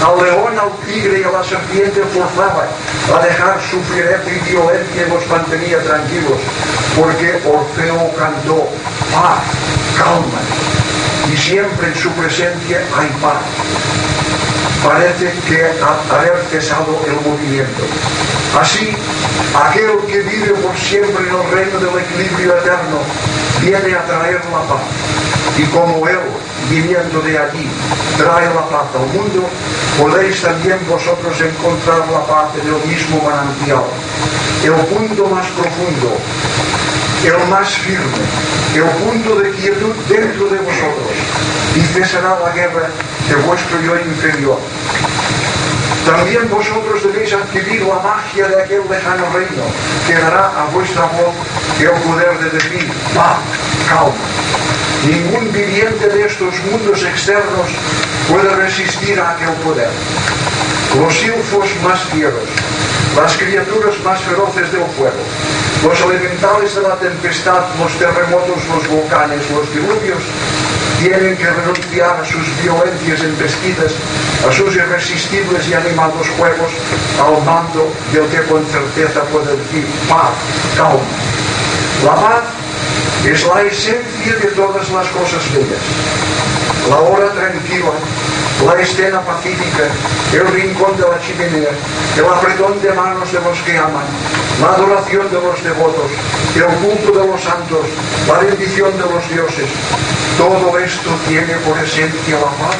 [0.00, 2.64] al león, al tigre y a la serpiente forzaba
[3.12, 6.38] a dejar su fiereza y violencia y los mantenía tranquilos,
[6.96, 8.68] porque Orfeo cantó
[9.12, 9.42] paz,
[9.98, 10.40] calma,
[11.32, 13.42] y siempre en su presencia hay paz.
[14.84, 15.66] Parece que
[16.14, 17.82] haber cesado el movimiento.
[18.58, 18.96] Así,
[19.52, 23.02] aquel que vive por siempre en el reino del equilibrio eterno
[23.60, 24.82] viene a traer la paz.
[25.56, 26.18] Y como Él,
[26.70, 27.68] viniendo de allí,
[28.16, 29.48] trae la paz al mundo,
[29.98, 33.84] podéis también vosotros encontrar la paz en el mismo manantial.
[34.62, 36.16] El punto más profundo,
[37.24, 38.22] el más firme,
[38.74, 41.16] el punto de quietud dentro de vosotros.
[41.74, 42.88] Y cesará la guerra
[43.28, 44.58] de vuestro yo inferior.
[46.08, 49.64] También vosotros debéis adquirir la magia de aquel lejano reino,
[50.06, 51.36] que dará a vuestra voz
[51.78, 53.36] el poder de decir paz,
[53.90, 54.16] calma.
[55.04, 57.68] Ningún viviente de estos mundos externos
[58.26, 59.90] puede resistir a aquel poder.
[60.98, 62.48] Los silfos más fieros,
[63.14, 65.22] las criaturas más feroces del fuego,
[65.84, 70.24] los elementales de la tempestad, los terremotos, los volcanes, los diluvios,
[70.98, 73.92] tienen que renunciar a sus violencias embestidas,
[74.46, 76.72] a sus irresistibles y animados juegos,
[77.22, 80.34] al mando del que con certeza puede decir paz,
[80.76, 81.00] calma.
[82.04, 82.44] La paz
[83.24, 85.82] es la esencia de todas las cosas bellas.
[86.88, 87.92] La hora tranquila,
[88.66, 89.84] la escena pacífica,
[90.32, 91.70] el rincón de la chimenea,
[92.16, 94.06] el apretón de manos de los que aman,
[94.60, 96.10] la adoración de los devotos,
[96.56, 97.86] el culto de los santos,
[98.26, 99.70] la bendición de los dioses.
[100.36, 102.76] Todo esto tiene por esencia la paz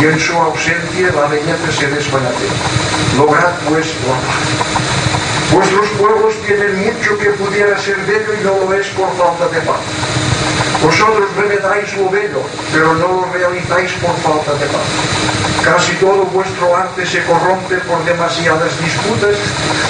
[0.00, 2.46] y en su ausencia la belleza se desvanece.
[3.18, 4.82] Lograd pues la paz.
[5.52, 9.60] Vuestros pueblos tienen mucho que pudiera ser bello y no lo es por falta de
[9.60, 9.80] paz.
[10.82, 14.88] Vosotros remedáis lo bello, pero no lo realizáis por falta de paz.
[15.62, 19.36] Casi todo vuestro arte se corrompe por demasiadas disputas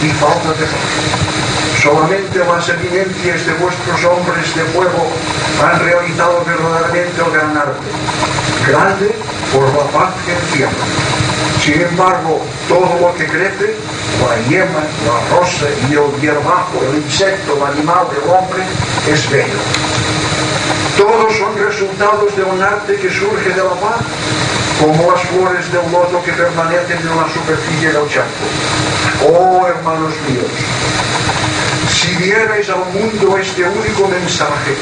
[0.03, 1.33] y falta de paz.
[1.83, 5.09] Solamente las evidencias de vuestros hombres de fuego
[5.65, 7.89] han realizado verdaderamente el gran arte.
[8.69, 9.15] Grande
[9.53, 10.85] por la paz que encierra.
[11.65, 13.77] Sin embargo, todo lo que crece,
[14.21, 18.63] la yema, la rosa y el hierbajo, el insecto, el animal, el hombre,
[19.09, 20.02] es bello.
[20.97, 24.03] Todos son resultados de un arte que surge de la paz,
[24.81, 28.45] como las flores del loto que permanecen en la superficie del charco.
[29.27, 30.51] Oh, hermanos míos,
[31.89, 34.75] si dierais al mundo este único mensaje,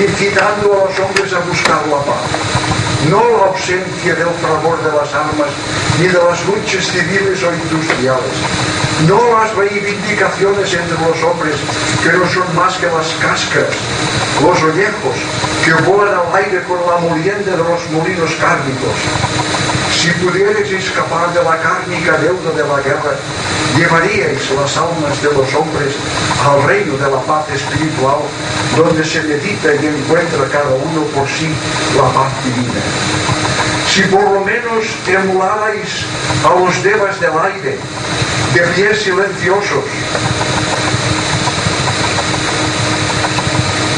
[0.00, 5.14] incitando a los hombres a buscar la paz, no la ausencia del favor de las
[5.14, 5.50] armas
[6.00, 8.34] ni de las luchas civiles o industriales,
[9.06, 11.56] no las reivindicaciones entre los hombres
[12.02, 13.76] que no son más que las cáscaras,
[14.42, 15.16] los ollejos
[15.64, 19.57] que vuelan al aire con la molienda de los molinos cárnicos.
[19.98, 23.18] Si pudierais escapar de la cárnica deuda de la guerra,
[23.76, 25.92] llevaríais las almas de los hombres
[26.46, 28.22] al reino de la paz espiritual,
[28.76, 31.50] donde se medita y encuentra cada uno por sí
[31.96, 32.80] la paz divina.
[33.90, 36.04] Si por lo menos emularais
[36.46, 37.76] a los devas del aire,
[38.54, 39.84] de pies silenciosos,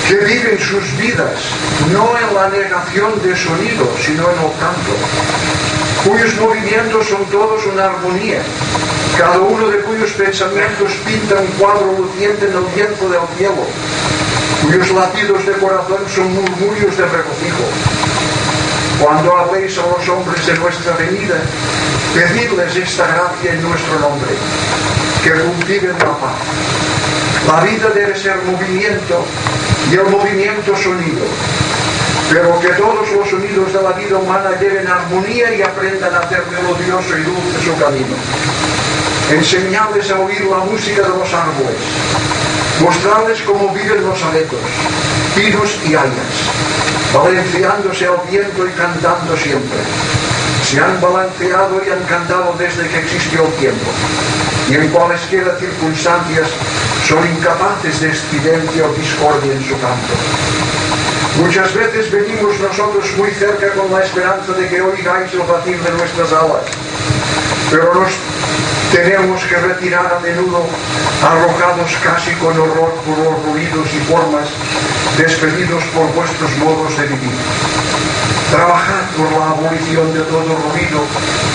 [0.08, 1.38] que viven sus vidas
[1.92, 4.96] no en la negación de sonido, sino en el canto,
[6.04, 8.40] cuyos movimientos son todos una armonía,
[9.18, 13.64] cada uno de cuyos pensamientos pinta un cuadro luciente en el viento del cielo,
[14.62, 17.64] cuyos latidos de corazón son murmurios de regocijo.
[19.02, 21.36] Cuando habléis a los hombres de nuestra venida,
[22.14, 24.30] pedidles esta gracia en nuestro nombre,
[25.22, 26.36] que cultiven la paz.
[27.46, 29.24] La vida debe ser movimiento
[29.90, 31.24] y el movimiento sonido,
[32.30, 36.42] pero que todos los sonidos de la vida humana lleven armonía y aprendan a hacer
[36.50, 38.16] melodioso y dulce su camino.
[39.30, 41.80] Enseñarles a oír la música de los árboles,
[42.80, 44.58] mostrarles cómo viven los abetos,
[45.34, 46.36] pinos y hayas,
[47.14, 49.78] balanceándose al viento y cantando siempre.
[50.64, 53.90] Se han balanceado y han cantado desde que existió el tiempo.
[54.68, 56.48] Y en cualesquiera circunstancias
[57.08, 60.14] son incapaces de estridencia o discordia en su canto.
[61.38, 65.90] Muchas veces venimos nosotros muy cerca con la esperanza de que oigáis el batir de
[65.92, 66.64] nuestras alas,
[67.70, 68.12] pero nos
[68.92, 70.64] tenemos que retirar a menudo
[71.22, 74.48] arrojados casi con horror por los ruidos y formas
[75.16, 77.89] despedidos por vuestros modos de vivir.
[78.50, 81.00] Trabajad por la abolición de todo ruido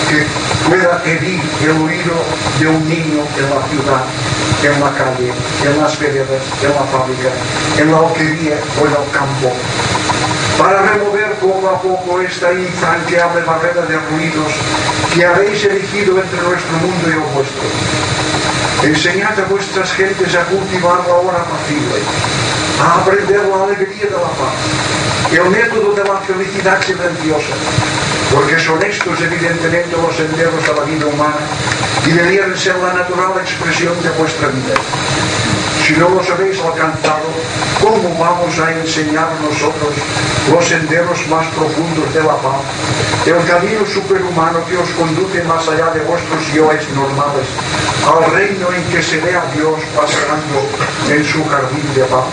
[0.08, 0.24] que
[0.66, 2.14] pueda herir el oído
[2.58, 4.04] de un niño en la ciudad,
[4.62, 5.30] en la calle,
[5.64, 7.28] en las veredas, en la fábrica,
[7.76, 9.52] en la alquería o en el campo,
[10.58, 14.52] para remover poco a poco esta infranqueable barrera de ruidos
[15.12, 17.68] que habéis erigido entre nuestro mundo y el vuestro.
[18.82, 24.30] Enseñad a vuestras gentes a cultivar la hora pacible, a aprender la alegría de la
[24.36, 24.54] paz.
[25.32, 27.54] El método de la felicidad silenciosa.
[28.32, 31.46] Porque son estos evidentemente los senderos a la vida humana
[32.06, 34.74] y deberían ser la natural expresión de vuestra vida.
[35.86, 37.30] Si no los habéis alcanzado,
[37.80, 39.94] ¿cómo vamos a enseñar nosotros
[40.50, 42.58] los senderos más profundos de la paz?
[43.24, 47.46] El camino superhumano que os conduce más allá de vuestros yoes normales,
[48.02, 50.58] al reino en que se ve a Dios paseando
[51.08, 52.26] en su jardín de paz.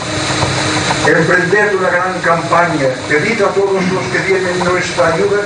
[1.06, 5.42] Emprended una gran campaña, pedid a todos los que tienen nuestra ayuda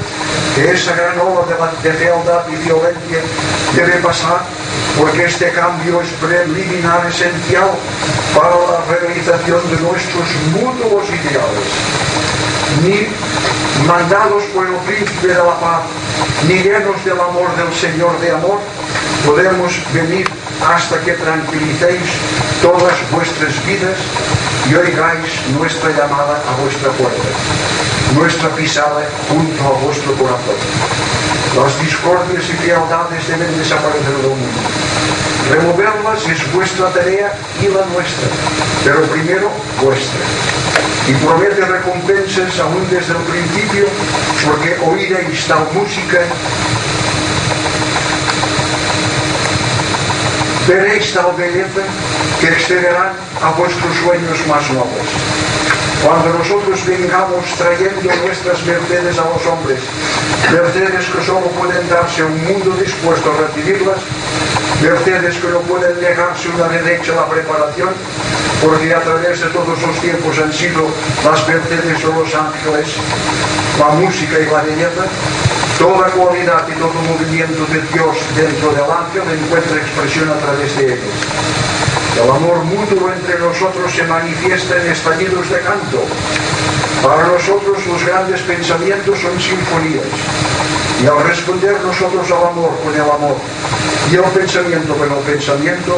[0.53, 3.21] que esa gran ola de, fealdad y violencia
[3.75, 4.41] debe pasar
[4.99, 7.71] porque este cambio es preliminar esencial
[8.35, 11.69] para la realización de nuestros mutuos ideales.
[12.83, 15.81] Ni mandados por el príncipe de la paz,
[16.47, 18.59] ni llenos del amor del Señor de amor,
[19.25, 20.29] podemos venir
[20.63, 22.09] hasta que tranquilicéis
[22.61, 23.97] todas vuestras vidas
[24.69, 27.29] y oigáis nuestra llamada a vuestra puerta,
[28.15, 30.55] nuestra pisada junto a vuestro corazón.
[31.55, 34.59] Las discordias y fealdades deben desaparecer del mundo.
[35.49, 38.27] Removerlas es vuestra tarea y la nuestra,
[38.83, 39.49] pero primero
[39.81, 40.19] vuestra.
[41.07, 43.85] Y promete recompensas aún desde el principio,
[44.45, 46.19] porque oíréis tal música
[50.67, 51.81] tal belleza
[52.41, 55.07] que excederán a vuestros sueños más nobles.
[56.03, 59.79] Cuando nosotros vengamos trayendo nuestras mercedes a los hombres,
[60.51, 63.97] mercedes que solo pueden darse un mundo dispuesto a recibirlas,
[64.83, 67.89] mercedes que no pueden negarse una derecha a la preparación,
[68.61, 70.85] porque a través de todos los tiempos han sido
[71.23, 72.87] las mercedes o los ángeles,
[73.79, 75.05] la música y la belleza,
[75.77, 81.17] Toda cualidad todo movimiento de Dios dentro del ángel encuentra expresión a través de ellos.
[82.21, 86.01] El amor mutuo entre nosotros se manifiesta en estallidos de canto.
[87.01, 90.05] Para nosotros los grandes pensamientos son sinfonías.
[91.01, 93.37] Y al responder nosotros al amor con el amor
[94.11, 95.97] y al pensamiento con el pensamiento,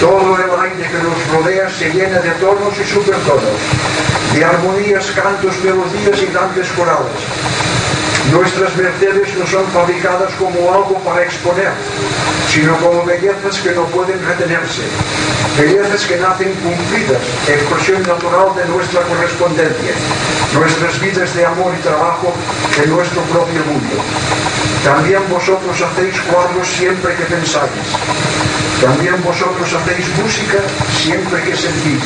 [0.00, 3.60] todo el aire que nos rodea se llena de tonos y supertonos,
[4.34, 7.49] de armonías, cantos, melodías y grandes corales
[8.28, 11.72] Nuestras mercedes no son fabricadas como algo para exponer,
[12.52, 14.82] sino como bellezas que no pueden retenerse,
[15.58, 19.94] bellezas que nacen cumplidas, expresión natural de nuestra correspondencia,
[20.54, 22.32] nuestras vidas de amor y trabajo
[22.80, 23.96] en nuestro propio mundo.
[24.84, 27.72] También vosotros hacéis cuadros siempre que pensáis.
[28.80, 30.58] También vosotros hacéis música
[31.02, 32.02] siempre que sentís,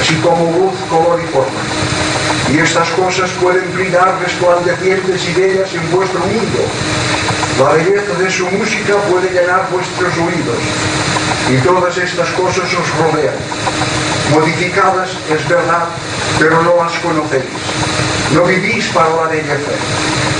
[0.00, 2.01] así como luz, color y forma.
[2.52, 6.60] Y estas cosas pueden brillar resplandecientes y bellas en vuestro mundo.
[7.58, 10.60] La belleza de su música puede llenar vuestros oídos.
[11.50, 13.34] Y todas estas cosas os rodean.
[14.32, 15.88] Modificadas, es verdad,
[16.38, 17.44] pero no las conocéis.
[18.34, 19.72] No vivís para la belleza.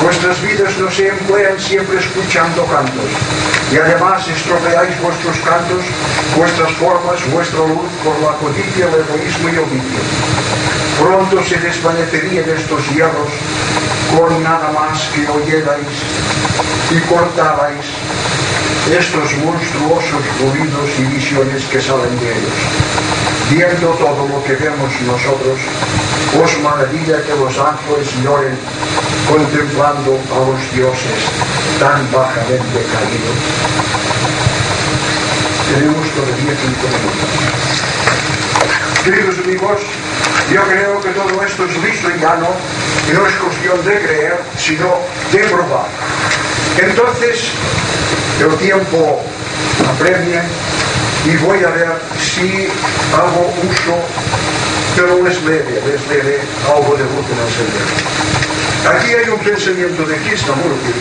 [0.02, 3.10] Vuestras vidas no se emplean siempre escuchando cantos.
[3.72, 5.84] Y además estropeáis vuestros cantos,
[6.36, 10.61] vuestras formas, vuestra luz por la codicia, el egoísmo y el vicio.
[10.98, 13.32] Pronto se desvanecerían estos hierros
[14.16, 15.86] con nada más que oyerais
[16.90, 17.86] y cortabais
[18.90, 22.58] estos monstruosos ruidos y visiones que salen de ellos.
[23.50, 25.58] Viendo todo lo que vemos nosotros,
[26.42, 28.56] os maravilla que los ángeles lloren
[29.28, 31.20] contemplando a los dioses
[31.78, 33.38] tan bajamente caídos.
[35.72, 37.30] Tenemos todavía cinco minutos.
[39.04, 39.80] Queridos amigos,
[40.52, 42.48] yo creo que todo esto es listo y llano,
[43.08, 44.98] y no es cuestión de creer, sino
[45.32, 45.86] de probar.
[46.78, 47.50] Entonces,
[48.40, 49.22] el tiempo
[49.88, 50.42] apremia
[51.24, 52.68] y voy a ver si
[53.14, 53.96] hago uso
[54.96, 58.98] pero es leve, es leve algo de luz en el sendero.
[58.98, 60.92] Aquí hay un pensamiento de Krishnamurti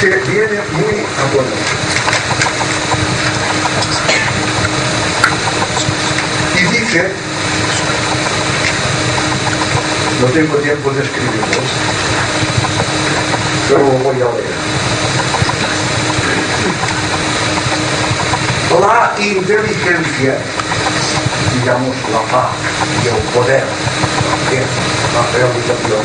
[0.00, 1.50] que viene muy a bueno.
[6.56, 7.10] Y dice,
[10.20, 11.46] no tengo tiempo de escribirlo,
[13.68, 14.60] pero lo voy a leer.
[18.80, 20.36] La inteligencia,
[21.54, 22.50] digamos la paz
[23.02, 23.64] y el poder,
[24.50, 24.70] que es
[25.14, 26.04] la realización,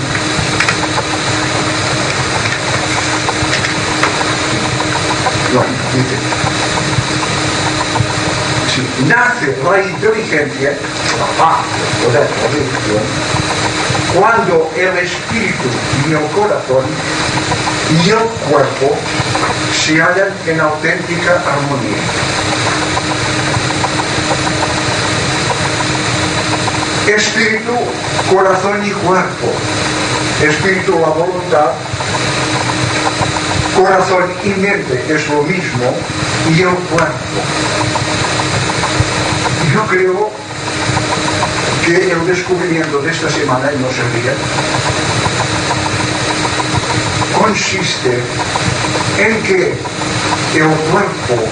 [5.53, 5.61] no,
[5.93, 6.16] dice,
[8.74, 10.70] si nace la inteligencia,
[11.20, 13.03] la paz, el poder, la realización,
[14.18, 15.70] cuando el espíritu
[16.07, 16.86] y el corazón
[18.05, 18.95] y el cuerpo
[19.74, 22.01] se hallan en auténtica armonía.
[27.07, 27.74] Espíritu,
[28.34, 29.51] corazón y cuerpo.
[30.41, 31.72] Espíritu, la voluntad.
[33.76, 35.93] Corazón y mente es lo mismo.
[36.49, 37.41] Y el cuerpo.
[39.74, 40.32] Yo creo
[41.86, 44.33] que el descubrimiento de esta semana, y no sería,
[47.39, 48.19] consiste
[49.19, 49.77] en que
[50.55, 51.43] el cuerpo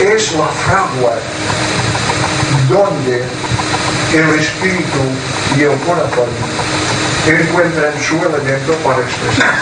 [0.00, 1.14] es la fragua
[2.68, 3.24] donde
[4.14, 4.98] el espíritu
[5.56, 6.28] y el corazón
[7.26, 9.54] encuentran su elemento para expresar.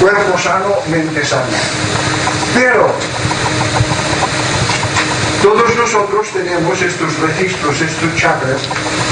[0.00, 1.44] Cuerpo sano, mente sana.
[2.54, 2.94] Pero
[5.46, 8.62] todos nosotros tenemos estos registros, estos chakras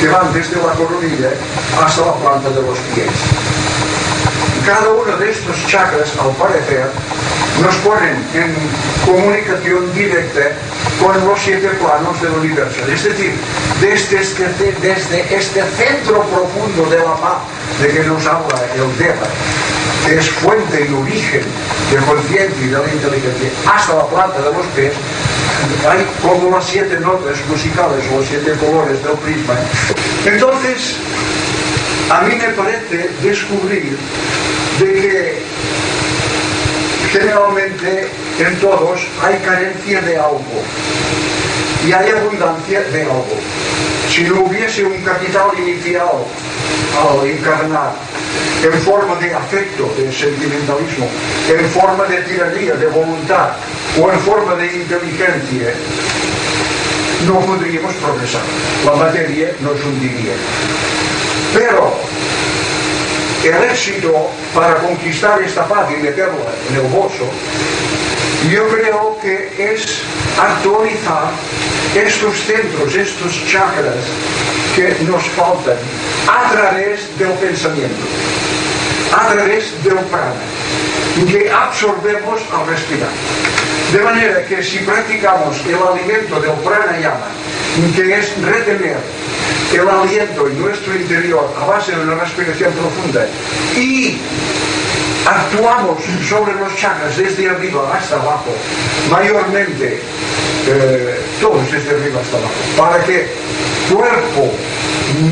[0.01, 1.30] que van desde la coronilla
[1.80, 3.14] hasta la planta de los pies.
[4.66, 6.91] Cada uno de estos chakras, al parecer,
[7.62, 8.53] nos ponen en
[9.07, 10.51] comunicación directa
[10.99, 12.85] con los siete planos del universo.
[12.89, 13.32] Es decir,
[13.80, 14.49] desde este,
[14.82, 17.47] desde este centro profundo de la paz
[17.80, 19.28] de que nos habla el Deva,
[20.05, 21.45] que es fuente y origen
[21.93, 24.95] de conciencia y de la inteligencia, hasta la planta de los pies,
[25.87, 29.57] hai como as siete notas musicales ou siete colores do prisma.
[30.27, 30.97] Entonces
[32.11, 33.97] a mí me parece descubrir
[34.79, 35.43] de que
[37.12, 38.11] generalmente
[38.41, 40.59] en todos hai carencia de algo.
[41.87, 43.37] Y hay abundancia de algo.
[44.11, 46.25] Si no hubiese un capital inicial
[46.99, 47.93] al encarnar
[48.64, 51.07] en forma de afecto, de sentimentalismo,
[51.49, 53.51] en forma de tiranía, de voluntad
[54.01, 55.74] o en forma de inteligencia,
[57.26, 58.43] no podríamos progresar.
[58.85, 60.35] La materia nos hundiría.
[61.55, 61.95] Pero
[63.45, 67.28] el éxito para conquistar esta paz y meterla en el bolso,
[68.51, 70.01] yo creo que es
[70.39, 71.30] actualizar
[71.95, 73.95] estos centros, estos chakras
[74.75, 75.77] que nos faltan
[76.29, 78.05] a través del pensamiento,
[79.16, 80.43] a través del prana,
[81.31, 83.11] que absorbemos al respirar.
[83.93, 87.29] De manera que si practicamos el alimento del pranayama,
[87.95, 88.97] que es retener
[89.72, 93.27] el aliento en nuestro interior a base de una respiración profunda
[93.77, 94.18] y
[95.27, 95.99] actuamos
[96.29, 98.55] sobre los chakras desde arriba hasta abajo,
[99.11, 100.01] mayormente
[100.66, 103.29] eh, todos desde arriba hasta abajo, para que
[103.91, 104.53] cuerpo,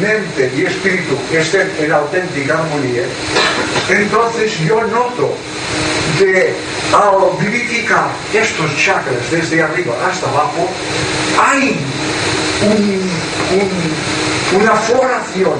[0.01, 3.05] mente y espíritu estén en auténtica armonía,
[3.89, 5.35] entonces yo noto
[6.19, 6.55] que
[6.93, 10.69] al vivificar estos chakras desde arriba hasta abajo,
[11.41, 11.77] hay
[14.55, 15.59] una floración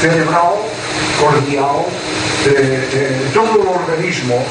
[0.00, 0.54] cerebral,
[1.20, 1.86] cordial,
[2.44, 4.44] de, todo el organismo,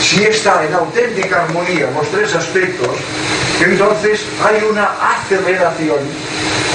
[0.00, 2.96] si está en auténtica armonía los tres aspectos,
[3.60, 5.98] entonces hay una aceleración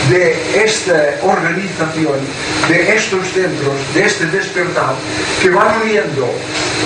[0.10, 2.20] de esta organización,
[2.68, 4.95] de estos centros, de este despertar,
[5.41, 6.26] que van uniendo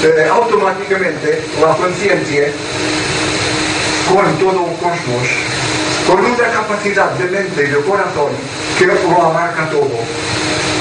[0.03, 2.47] eh, automáticamente la conciencia
[4.13, 5.27] con todo el cosmos,
[6.07, 8.31] con una capacidad de mente y de corazón
[8.77, 9.99] que lo abarca todo,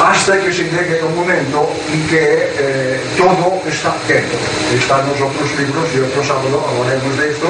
[0.03, 4.37] hasta que se llegue un momento en que eh, todo está quieto.
[4.75, 7.47] Están los otros libros, y otro sábado hablaremos de esto,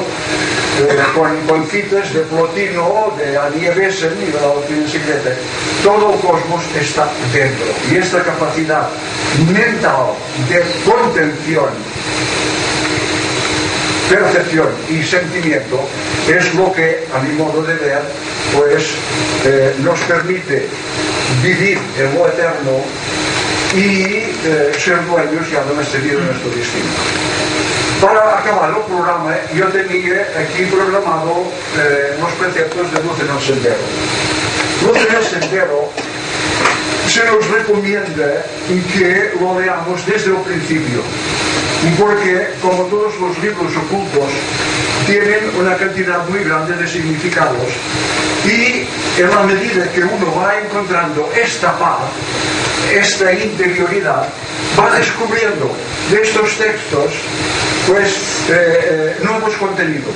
[0.81, 5.31] eh, con, con, citas de Plotino, de Annie Besen y de la doctrina secreta.
[5.83, 7.65] Todo el cosmos está dentro.
[7.91, 8.87] Y esta capacidad
[9.51, 10.13] mental
[10.49, 11.69] de contención
[14.13, 15.79] percepción y sentimiento
[16.27, 18.01] es lo que, a mi modo de ver,
[18.55, 18.91] pues
[19.45, 20.67] eh, nos permite
[21.41, 22.77] vivir en lo eterno
[23.73, 24.03] y
[24.45, 26.93] eh, ser dueños ya de nuestra vida, nuestro destino.
[28.01, 31.45] Para acabar el programa, yo tenía aquí programado
[31.77, 33.83] eh, los preceptos de luz en el sendero.
[34.85, 35.89] Luz en el Sendero
[37.07, 38.43] se nos recomienda
[38.93, 41.01] que lo leamos desde el principio,
[41.91, 44.29] porque como todos los libros ocultos
[45.05, 47.67] tienen una cantidad muy grande de significados
[48.45, 48.85] y
[49.21, 51.99] en la medida que uno va encontrando esta paz,
[52.93, 54.27] esta interioridad,
[54.79, 55.71] va descubriendo
[56.09, 57.11] de estos textos
[57.87, 58.11] pues
[58.49, 60.15] eh, eh, nuevos contenidos.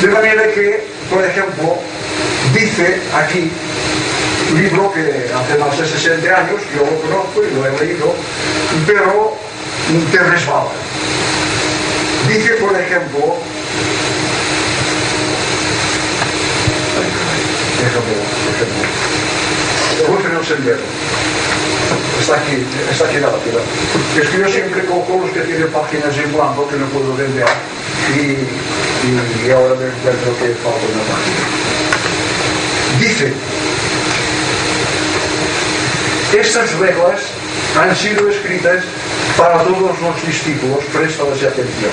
[0.00, 1.78] De manera que, por ejemplo,
[2.54, 3.50] dice aquí,
[4.52, 8.14] un libro que hace más de 60 años, yo lo conozco y lo he leído,
[8.86, 9.36] pero
[10.10, 10.70] te resbala.
[12.28, 13.36] Dice, por ejemplo,
[17.78, 18.12] déjame,
[20.30, 20.78] en el sendero.
[22.20, 23.60] Está aquí, está aquí la lápida.
[24.20, 27.46] Es que yo siempre cojo los que tienen páginas en blanco que no puedo vender
[28.16, 31.66] y, y ahora me encuentro que falta una página.
[32.98, 33.32] Dice,
[36.36, 37.20] estas reglas
[37.78, 38.82] han sido escritas
[39.36, 41.92] para todos los discípulos, préstales atención.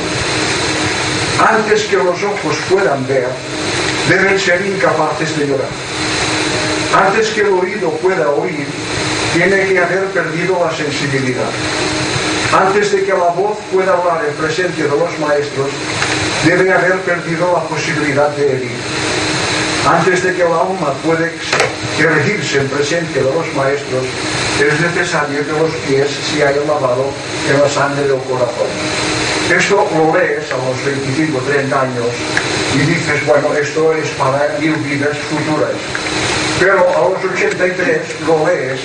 [1.50, 3.28] Antes que los ojos puedan ver,
[4.08, 5.68] deben ser incapaces de llorar.
[6.96, 8.66] Antes que el oído pueda oír,
[9.34, 11.50] tiene que haber perdido la sensibilidad.
[12.54, 15.70] Antes de que la voz pueda hablar en presencia de los maestros,
[16.46, 18.78] debe haber perdido la posibilidad de herir.
[19.86, 21.30] Antes de que el alma pueda
[22.00, 24.06] erigirse en presencia de los maestros,
[24.58, 27.06] es necesario que los pies se hayan lavado
[27.50, 28.72] en la sangre del corazón.
[29.52, 32.08] Esto lo lees a los 25, 30 años
[32.76, 35.76] y dices, bueno, esto es para mil vidas futuras.
[36.60, 38.80] Pero a los 83 lo lees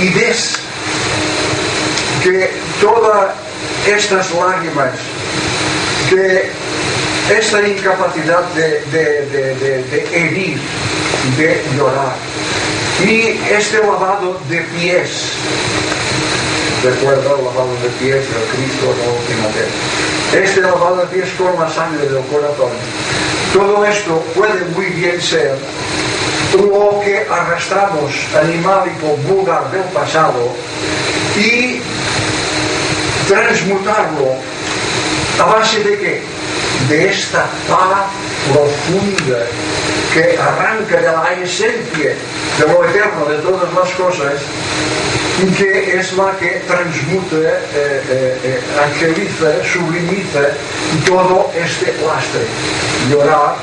[0.00, 0.56] y ves
[2.22, 3.34] que todas
[3.88, 4.92] estas lágrimas,
[6.08, 6.48] que
[7.30, 10.58] esta incapacidad de, de, herir,
[11.36, 12.14] de llorar,
[13.04, 15.30] y este lavado de pies,
[16.82, 21.58] recuerda el lavado de pies del Cristo la última vez, este lavado de pies con
[21.60, 22.72] la sangre del corazón,
[23.52, 25.56] todo esto puede muy bien ser
[26.54, 30.54] lo que arrastramos animálico vulgar del pasado
[31.36, 31.80] y
[33.28, 34.34] transmutarlo.
[35.40, 36.37] A base de qué?
[36.88, 38.06] De esta paz
[38.50, 39.46] profunda
[40.14, 42.14] que arranca de la esencia
[42.58, 44.40] de lo eterno de todas las cosas
[45.42, 50.40] y que es la que transmute, eh, eh, eh, angeliza, sublimiza
[51.06, 52.40] todo este lastre.
[53.10, 53.54] Llorar,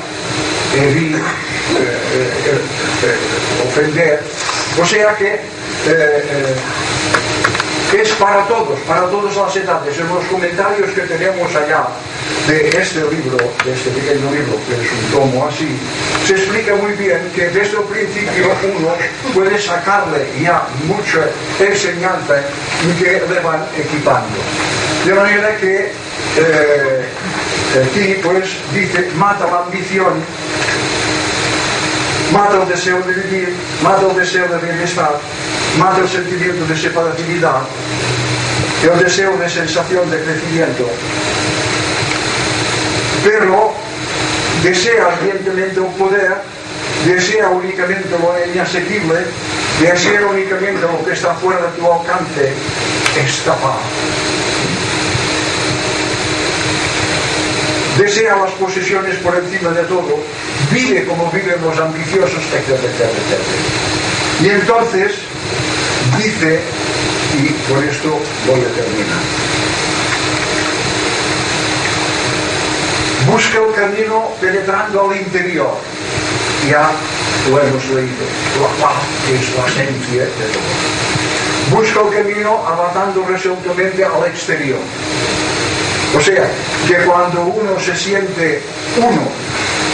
[0.74, 1.20] herir,
[3.68, 4.22] ofender.
[4.80, 5.40] O sea que
[7.94, 9.98] es para todos, para todas las edades.
[9.98, 11.86] En los comentarios que tenemos allá
[12.48, 15.68] de este libro, de este pequeño libro, que es un tomo así,
[16.26, 18.94] se explica muy bien que desde el principio uno
[19.34, 21.26] puede sacarle ya mucha
[21.60, 22.42] enseñanza
[22.88, 24.38] y que le van equipando.
[25.04, 25.92] De manera que
[26.38, 27.04] eh,
[27.84, 30.14] aquí pues dice, mata la ambición,
[32.32, 35.18] mata el deseo de vivir, mata el deseo de bienestar,
[35.78, 37.60] mata el sentimiento de separatividad,
[38.82, 40.88] el deseo de sensación de crecimiento,
[43.24, 43.72] pero
[44.62, 46.36] desea ardientemente un poder,
[47.06, 49.20] desea únicamente lo inasequible,
[49.80, 52.52] desea únicamente lo que está fuera de tu alcance,
[53.24, 53.76] esta paz.
[57.98, 60.18] Desea las posesiones por encima de todo,
[60.72, 62.70] vive como viven los ambiciosos, etc.
[62.70, 64.42] etc.
[64.42, 65.12] Y entonces
[66.18, 66.60] dice,
[67.38, 69.22] y por esto voy a terminar,
[73.26, 75.74] busca el camino penetrando al interior.
[76.70, 76.90] Ya
[77.50, 78.26] lo hemos leído,
[78.60, 79.02] la paz
[79.32, 81.80] es la esencia de todo.
[81.80, 84.78] Busca el camino avanzando resueltamente al exterior.
[86.16, 86.48] O sea,
[86.86, 88.62] que cuando uno se siente
[88.96, 89.28] uno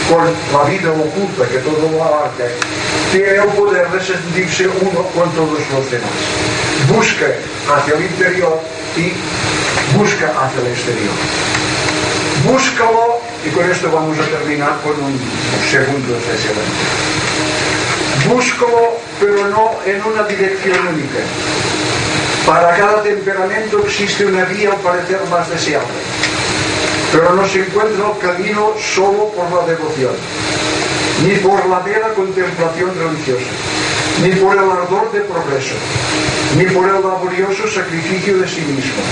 [0.09, 2.45] con la vida oculta que todo lo abarca,
[3.11, 6.11] tiene el poder de sentirse uno con todos los demás.
[6.93, 7.27] Busca
[7.75, 8.59] hacia el interior
[8.97, 9.13] y
[9.97, 11.13] busca hacia el exterior.
[12.45, 15.19] Búscalo y con esto vamos a terminar con un
[15.69, 16.83] segundo excelente.
[18.27, 21.19] Búscalo pero no en una dirección única.
[22.45, 25.87] Para cada temperamento existe una vía al parecer más deseable.
[27.13, 30.15] Pero no se encuentra el camino solo por la devoción,
[31.23, 33.51] ni por la mera contemplación religiosa,
[34.23, 35.75] ni por el ardor de progreso,
[36.57, 39.03] ni por el laborioso sacrificio de sí mismo,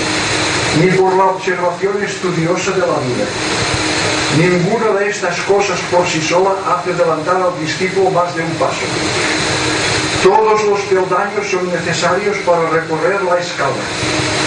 [0.81, 3.27] ni por la observación estudiosa de la vida.
[4.35, 8.81] Ninguna de estas cosas por sí sola hace adelantar al discípulo más de un paso.
[10.23, 14.40] Todos los peldaños son necesarios para recorrer la escala.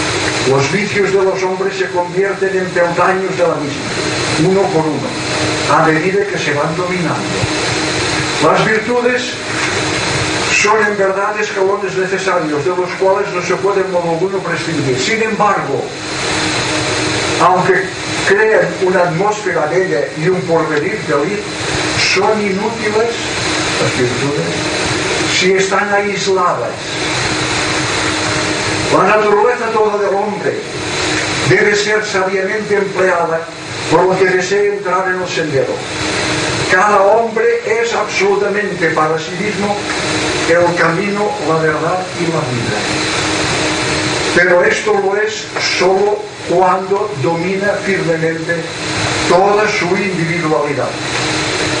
[0.49, 3.81] Los vicios de los hombres se convierten en peldaños de la misma,
[4.47, 5.07] uno por uno,
[5.73, 7.35] a medida que se van dominando.
[8.43, 9.33] Las virtudes
[10.61, 14.99] son en verdad escalones necesarios, de los cuales no se puede en modo alguno prescindir.
[14.99, 15.83] Sin embargo,
[17.41, 17.83] aunque
[18.27, 21.39] crean una atmósfera bella y un porvenir feliz,
[22.13, 23.15] son inútiles
[23.81, 24.85] las virtudes
[25.39, 26.69] si están aisladas.
[28.95, 30.53] La naturaleza toda del hombre
[31.49, 33.41] debe ser sabiamente empleada
[33.91, 35.73] por lo que desee entrar en el sendero.
[36.71, 39.75] Cada hombre es absolutamente para sí mismo
[40.49, 42.77] el camino, la verdad y la vida.
[44.35, 45.45] Pero esto lo es
[45.77, 46.19] solo
[46.49, 48.55] cuando domina firmemente
[49.27, 50.89] toda su individualidad.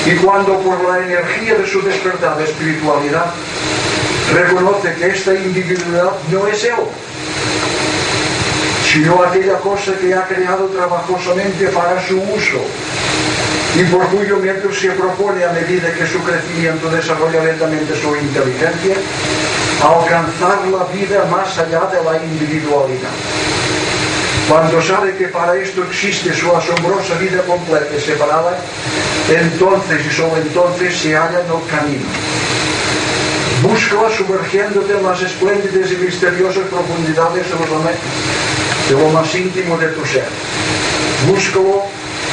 [0.05, 3.33] Y cuando por la energía de su despertada espiritualidad
[4.33, 6.73] Reconoce que esta individualidad no es él,
[8.91, 12.61] sino aquella cosa que ha creado trabajosamente para su uso
[13.77, 18.95] y por cuyo medio se propone a medida que su crecimiento desarrolla lentamente su inteligencia,
[19.83, 23.11] alcanzar la vida más allá de la individualidad.
[24.47, 28.57] Cuando sabe que para esto existe su asombrosa vida completa y separada,
[29.27, 32.05] entonces y solo entonces se halla en el camino.
[33.65, 40.05] Búscala sumergiéndote en las espléndidas y misteriosas profundidades de, de lo más íntimo de tu
[40.05, 40.27] ser.
[41.27, 41.81] Búscalo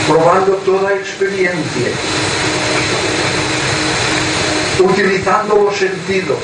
[0.06, 1.88] probando toda experiencia,
[4.78, 6.38] utilizando los sentidos,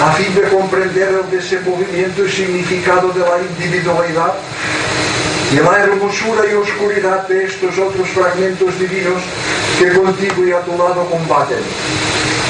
[0.00, 4.34] a fin de comprender el desenvolvimiento y significado de la individualidad
[5.52, 9.22] y la hermosura y oscuridad de estos otros fragmentos divinos
[9.80, 11.64] que contigo y a tu lado combaten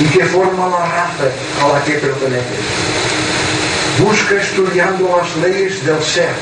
[0.01, 1.29] y que forman la raza
[1.63, 2.65] a la que perteneces.
[3.99, 6.35] Busca estudiando las leyes del ser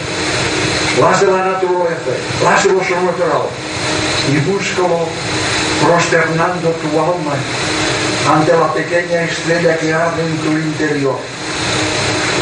[1.01, 2.13] las de la naturaleza,
[2.45, 3.49] las de lo sobrenatural,
[4.31, 5.09] y búscalo
[5.83, 7.35] prosternando tu alma
[8.31, 11.19] ante la pequeña estrella que arde en tu interior.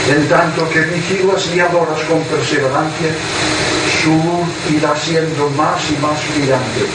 [0.08, 3.10] En tanto que vigilas y adoras con perseverancia,
[4.06, 6.86] luz irá siendo más y más brillante.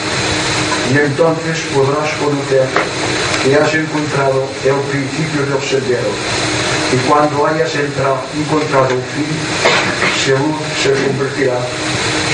[0.92, 2.66] Y entonces podrás conocer
[3.42, 6.10] que has encontrado el principio del sendero.
[6.92, 9.26] Y cuando hayas entrado, encontrado el fin,
[10.34, 11.58] luz se convertirá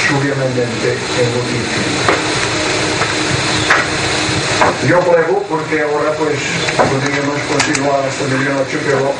[0.08, 2.22] subiamente en noticia.
[4.88, 6.38] Yo pruebo porque ahora pues
[6.76, 9.12] podríamos continuar hasta medianoche, pero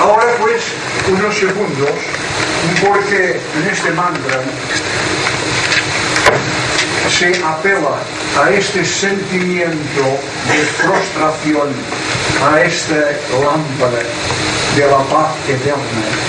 [0.00, 0.62] ahora pues
[1.08, 2.17] unos segundos
[2.80, 4.40] porque en este mantra
[7.18, 7.98] se apela
[8.40, 10.04] a este sentimiento
[10.46, 11.68] de frustración,
[12.42, 12.94] a esta
[13.42, 14.02] lámpara
[14.76, 16.28] de la paz eterna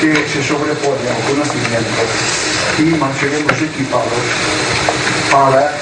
[0.00, 2.02] que se sobrepone al conocimiento
[2.78, 4.24] y mantenemos equipados
[5.30, 5.72] para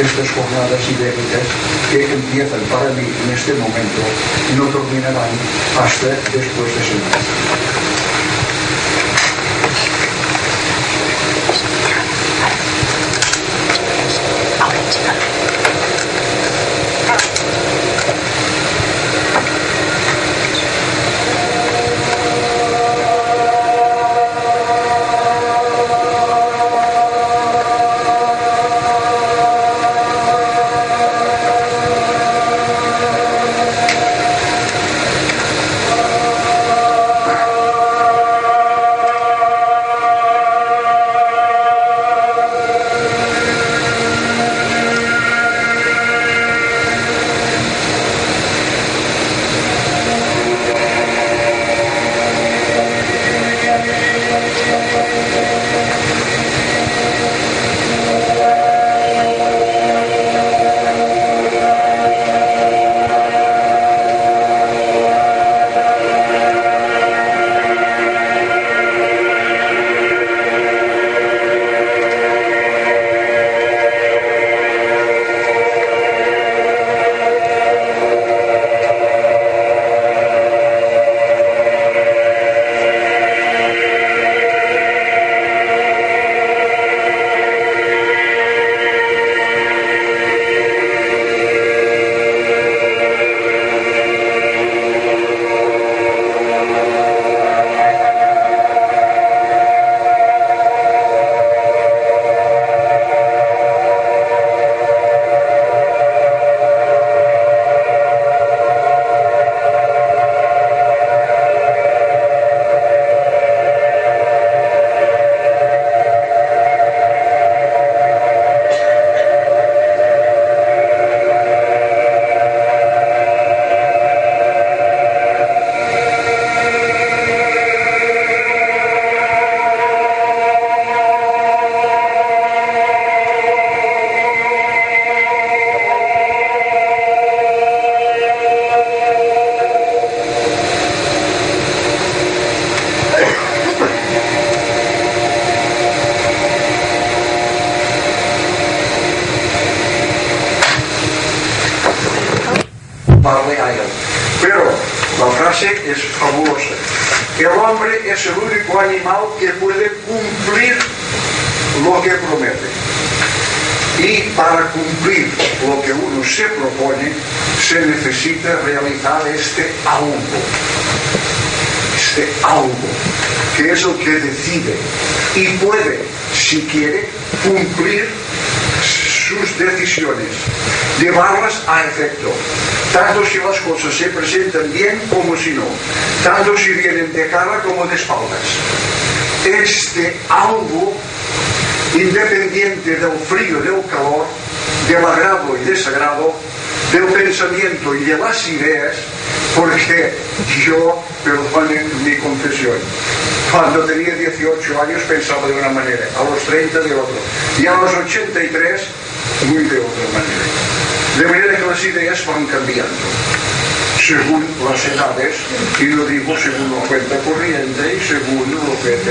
[0.00, 1.46] estas jornadas ibéricas
[1.90, 4.02] que empiezan para mí en este momento
[4.50, 5.30] y no terminarán
[5.78, 7.79] hasta después de semana.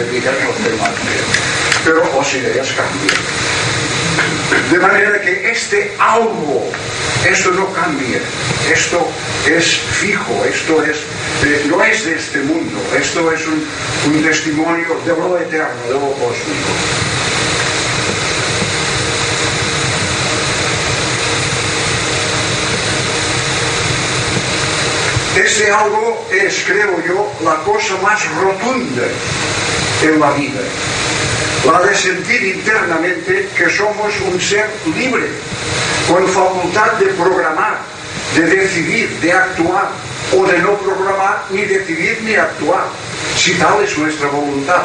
[0.01, 0.91] Los demás.
[1.83, 3.17] Pero las ideas cambian.
[4.71, 6.69] De manera que este algo,
[7.29, 8.19] esto no cambia,
[8.73, 9.07] esto
[9.47, 10.97] es fijo, esto es,
[11.45, 13.67] eh, no es de este mundo, esto es un,
[14.13, 17.08] un testimonio de lo eterno, de lo cósmico.
[25.49, 29.07] Ese algo es, creo yo, la cosa más rotunda
[30.03, 30.61] en la vida.
[31.65, 35.25] La de sentir internamente que somos un ser libre,
[36.07, 37.79] con facultad de programar,
[38.35, 39.89] de decidir, de actuar,
[40.37, 42.85] o de no programar, ni decidir, ni actuar,
[43.35, 44.83] si tal es nuestra voluntad.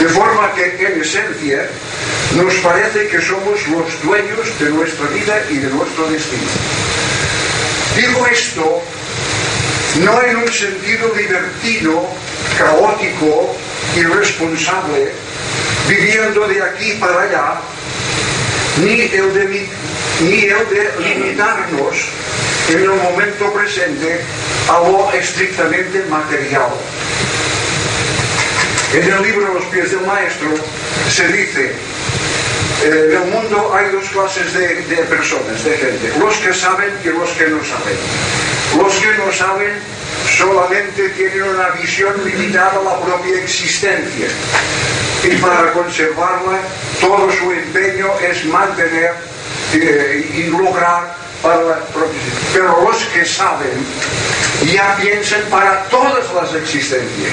[0.00, 1.68] De forma que, en esencia,
[2.34, 6.50] nos parece que somos los dueños de nuestra vida y de nuestro destino.
[7.94, 8.82] Digo esto
[10.04, 12.08] no en un sentido divertido,
[12.58, 13.56] caótico,
[13.96, 15.12] irresponsable,
[15.88, 17.54] viviendo de aquí para allá,
[18.82, 19.68] ni el de,
[20.20, 21.96] ni el de limitarnos
[22.68, 24.20] en el momento presente
[24.68, 26.70] a lo estrictamente material.
[28.92, 30.48] En el libro Los pies del maestro
[31.10, 31.72] se dice,
[32.84, 37.08] en el mundo hay dos clases de, de personas, de gente, los que saben y
[37.08, 38.45] los que no saben.
[38.74, 39.72] Los que no saben
[40.36, 44.28] solamente tienen una visión limitada a la propia existencia
[45.24, 46.58] y para conservarla
[47.00, 49.14] todo su empeño es mantener
[49.72, 52.20] eh, y lograr para la propia.
[52.52, 53.86] Pero los que saben
[54.72, 57.32] ya piensan para todas las existencias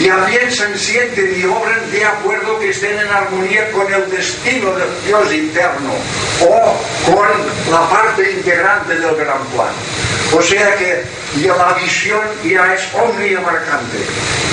[0.00, 4.88] ya piensan, sienten y obran de acuerdo que estén en armonía con el destino del
[5.06, 5.92] Dios interno
[6.40, 7.28] o con
[7.70, 9.72] la parte integrante del gran plan.
[10.34, 11.04] O sea que
[11.42, 13.98] ya la visión ya es omniabarcante,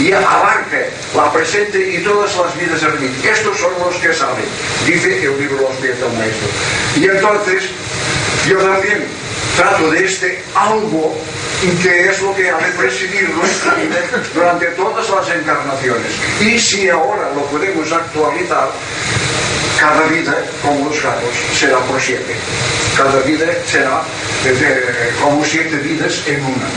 [0.04, 0.80] ya abarca
[1.16, 3.40] la presente y todas las vidas ermitas.
[3.40, 4.46] Estos son los que saben,
[4.86, 6.48] dice el libro Los pies del maestro.
[6.98, 7.70] Y entonces,
[8.46, 9.06] yo también
[9.56, 11.16] trato de este algo
[11.84, 13.98] que es lo que ha de presidir nuestra vida
[14.34, 16.12] durante todas las encarnaciones.
[16.40, 18.70] Y si ahora lo podemos actualizar,
[19.80, 22.36] cada vida, como los gatos, será por siete.
[22.98, 24.04] Cada vida será
[24.46, 26.68] eh, como siete vidas en una.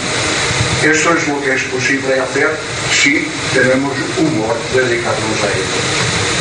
[0.82, 2.50] Esto es lo que es posible hacer
[2.92, 6.31] si tenemos humor dedicarnos a ello.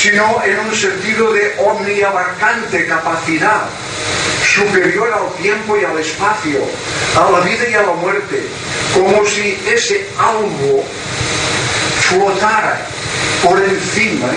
[0.00, 3.62] Sino en un sentido de omniabarcante capacidad
[4.54, 6.60] superior al tiempo y al espacio,
[7.18, 8.46] a la vida y a la muerte,
[8.94, 10.84] como si ese algo
[12.08, 12.86] flotara
[13.42, 14.28] por encima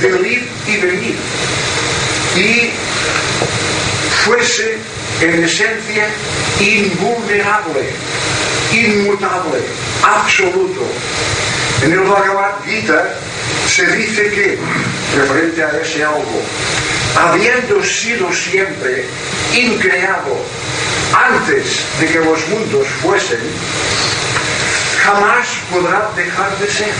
[0.00, 1.16] del ir y venir
[2.36, 2.70] y
[4.24, 4.78] fuese
[5.20, 6.08] en esencia
[6.60, 7.90] invulnerable,
[8.72, 9.60] inmutable,
[10.02, 10.82] absoluto.
[11.82, 13.04] En el Bhagavad Gita
[13.66, 14.58] se dice que,
[15.16, 16.42] referente a ese algo,
[17.18, 19.06] habiendo sido siempre
[19.54, 20.36] increado
[21.14, 23.40] antes de que los mundos fuesen,
[25.02, 26.92] jamás podrá dejar de ser,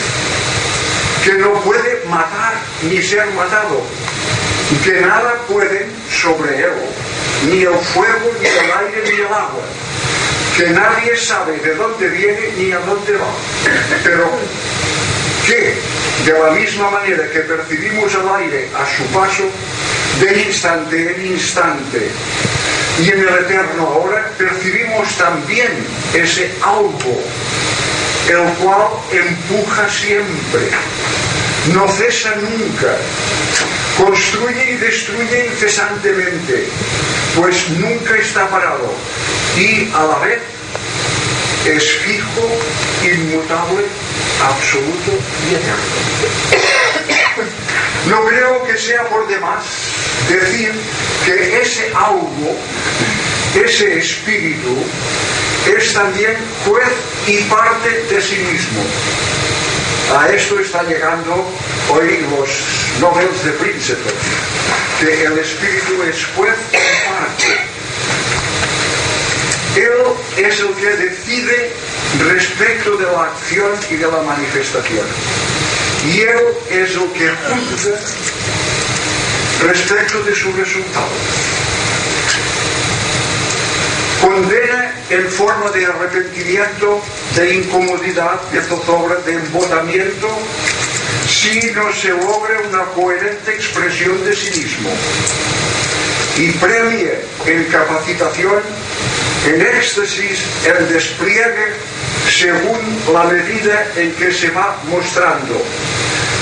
[1.24, 3.82] que no puede matar ni ser matado,
[4.82, 6.72] que nada pueden sobre él,
[7.50, 9.62] ni el fuego, ni el aire, ni el agua,
[10.60, 13.32] que nadie sabe de dónde viene ni a dónde va,
[14.04, 14.28] pero
[15.46, 15.74] que
[16.26, 19.44] de la misma manera que percibimos el aire a su paso,
[20.20, 22.10] de instante en instante,
[23.02, 25.72] y en el eterno ahora, percibimos también
[26.12, 27.22] ese algo,
[28.28, 30.68] el cual empuja siempre,
[31.68, 32.96] no cesa nunca,
[33.98, 36.68] construye y destruye incesantemente,
[37.36, 38.92] pues nunca está parado,
[39.56, 40.40] y a la vez
[41.66, 42.48] es fijo,
[43.04, 43.84] inmutable,
[44.42, 45.12] absoluto
[45.50, 46.80] y eterno.
[48.08, 49.62] No creo que sea por demás
[50.28, 50.72] decir
[51.26, 52.56] que ese algo,
[53.54, 54.76] ese espíritu,
[55.76, 56.34] es también
[56.64, 56.88] juez
[57.26, 58.82] y parte de sí mismo.
[60.12, 61.46] A esto están llegando
[61.88, 62.50] hoy los
[63.00, 64.12] noveles de príncipes,
[64.98, 67.80] que el espíritu es juez y parte.
[69.76, 71.70] Él es el que decide
[72.26, 75.06] respecto de la acción y de la manifestación.
[76.04, 76.40] Y Él
[76.70, 78.00] es el que juzga
[79.62, 81.59] respecto de su resultado.
[84.20, 87.02] Condena en forma de arrepentimiento,
[87.36, 90.28] de incomodidad, de zozobra, de embotamiento,
[91.26, 94.90] si no se logra una coherente expresión de sí mismo.
[96.36, 98.62] Y premia en capacitación,
[99.46, 101.74] en éxtasis, el despliegue
[102.28, 102.78] según
[103.12, 105.62] la medida en que se va mostrando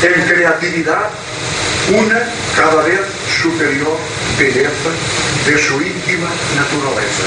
[0.02, 1.10] en creatividad
[1.90, 2.22] una
[2.54, 3.00] cada vez
[3.42, 3.96] superior
[4.38, 4.90] belleza
[5.46, 7.24] de su íntima naturaleza.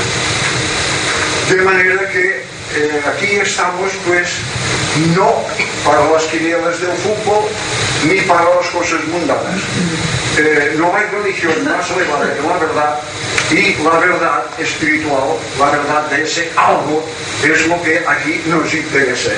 [1.50, 2.44] De manera que
[2.76, 4.30] eh, aquí estamos pues
[5.16, 5.44] no
[5.86, 7.46] para las quinielas del fútbol
[8.08, 9.62] ni para las cosas mundanas.
[10.38, 13.00] Eh, no hay religión más elevada que la verdad
[13.52, 17.04] y la verdad espiritual, la verdad de ese algo,
[17.44, 19.32] es lo que aquí nos interesa.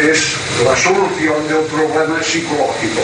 [0.00, 0.34] Es
[0.64, 3.02] la solución del problema psicológico,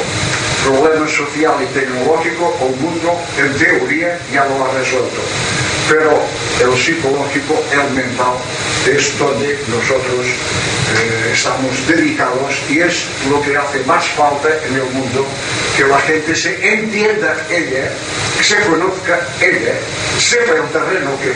[0.64, 5.20] problema social y tecnológico, el mundo en teoría ya lo ha resuelto.
[5.90, 6.22] Pero
[6.62, 8.34] el psicológico, el mental,
[8.86, 14.84] es donde nosotros eh, estamos dedicados y es lo que hace más falta en el
[14.94, 15.26] mundo,
[15.76, 17.90] que la gente se entienda ella,
[18.40, 19.74] se conozca ella,
[20.16, 21.30] sepa el terreno que,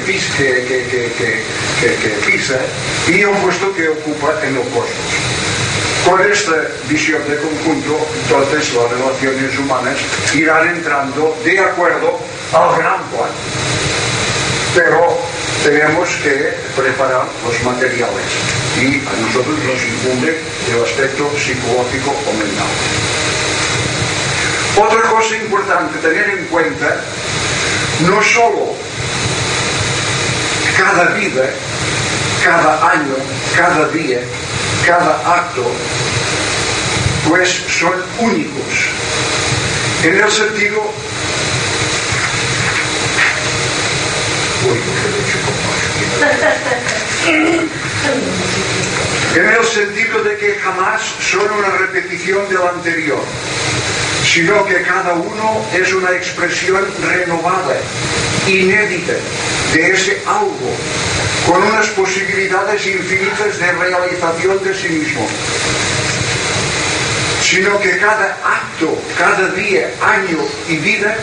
[2.25, 2.59] pisa
[3.09, 5.35] y el puesto que ocupa en el cosmos.
[6.07, 9.99] Con esta visión de conjunto, entonces las relaciones humanas
[10.33, 12.21] irán entrando de acuerdo
[12.53, 13.74] al gran plan.
[14.75, 15.19] Pero
[15.63, 18.27] tenemos que preparar los materiales
[18.77, 20.37] y a nosotros nos incumbe
[20.73, 22.67] el aspecto psicológico o mental.
[24.77, 26.97] Otra cosa importante tener en cuenta,
[28.01, 28.75] no solo
[30.77, 31.45] cada vida,
[32.43, 33.15] cada año,
[33.57, 34.19] cada día,
[34.85, 35.65] cada acto,
[37.29, 38.91] pues son únicos.
[40.03, 40.83] En el sentido
[49.37, 53.23] en el sentido de que jamás son una repetición del anterior,
[54.25, 57.77] sino que cada uno es una expresión renovada,
[58.47, 59.15] inédita,
[59.73, 60.77] de ese algo,
[61.47, 65.29] con unas posibilidades infinitas de realización de sí mismo
[67.55, 71.17] sino que cada acto, cada día, año y vida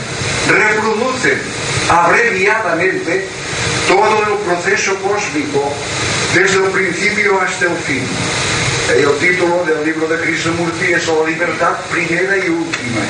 [0.48, 1.38] reproducen
[1.90, 3.26] abreviadamente
[3.90, 5.74] todo el proceso cósmico
[6.34, 8.08] desde el principio hasta el fin.
[8.96, 13.02] El título del libro de Krishnamurti es La libertad primera y última.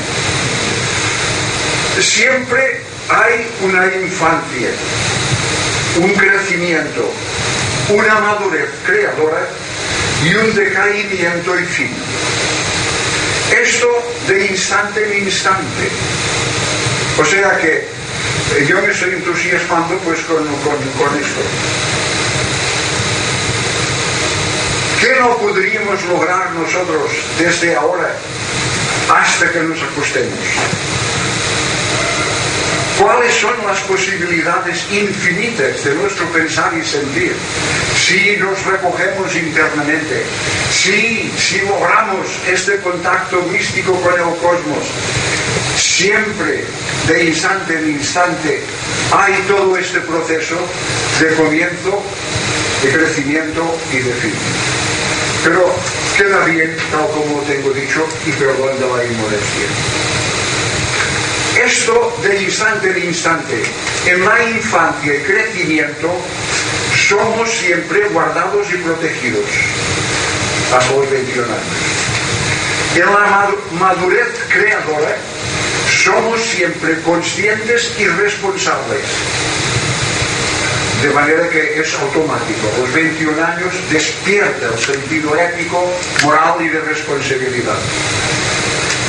[2.00, 4.70] Siempre hay una infancia,
[5.98, 7.14] un crecimiento,
[7.90, 9.48] una madurez creadora
[10.24, 11.92] y un decaimiento y fin.
[13.52, 13.88] Esto
[14.28, 15.90] de instante en instante.
[17.18, 17.86] O sea que
[18.56, 21.42] eh, yo me estoy entusiasmando pues con, con, esto.
[25.02, 28.16] ¿Qué no podríamos lograr nosotros desde ahora
[29.14, 30.40] hasta que nos acostemos?
[33.00, 37.36] ¿Cuáles son las posibilidades infinitas de nuestro pensar y sentir
[37.98, 40.24] si nos recogemos internamente?
[40.82, 44.84] Si, si logramos este contacto místico con el cosmos,
[45.78, 46.64] siempre
[47.08, 48.62] de instante en instante
[49.12, 50.56] hay todo este proceso
[51.20, 52.02] de comienzo,
[52.82, 54.34] de crecimiento y de fin.
[55.44, 55.72] Pero
[56.18, 59.68] queda bien, tal como tengo dicho, y perdón de la inmodestia.
[61.64, 63.62] Esto de instante en instante,
[64.08, 66.10] en la infancia y crecimiento,
[67.08, 69.46] somos siempre guardados y protegidos
[70.80, 72.02] 21 años.
[72.96, 75.18] En la madurez creadora,
[76.04, 79.04] somos siempre conscientes y responsables.
[81.04, 82.72] De manera que es automático.
[82.80, 85.92] Los 21 años despierta el sentido ético,
[86.24, 87.78] moral y de responsabilidad.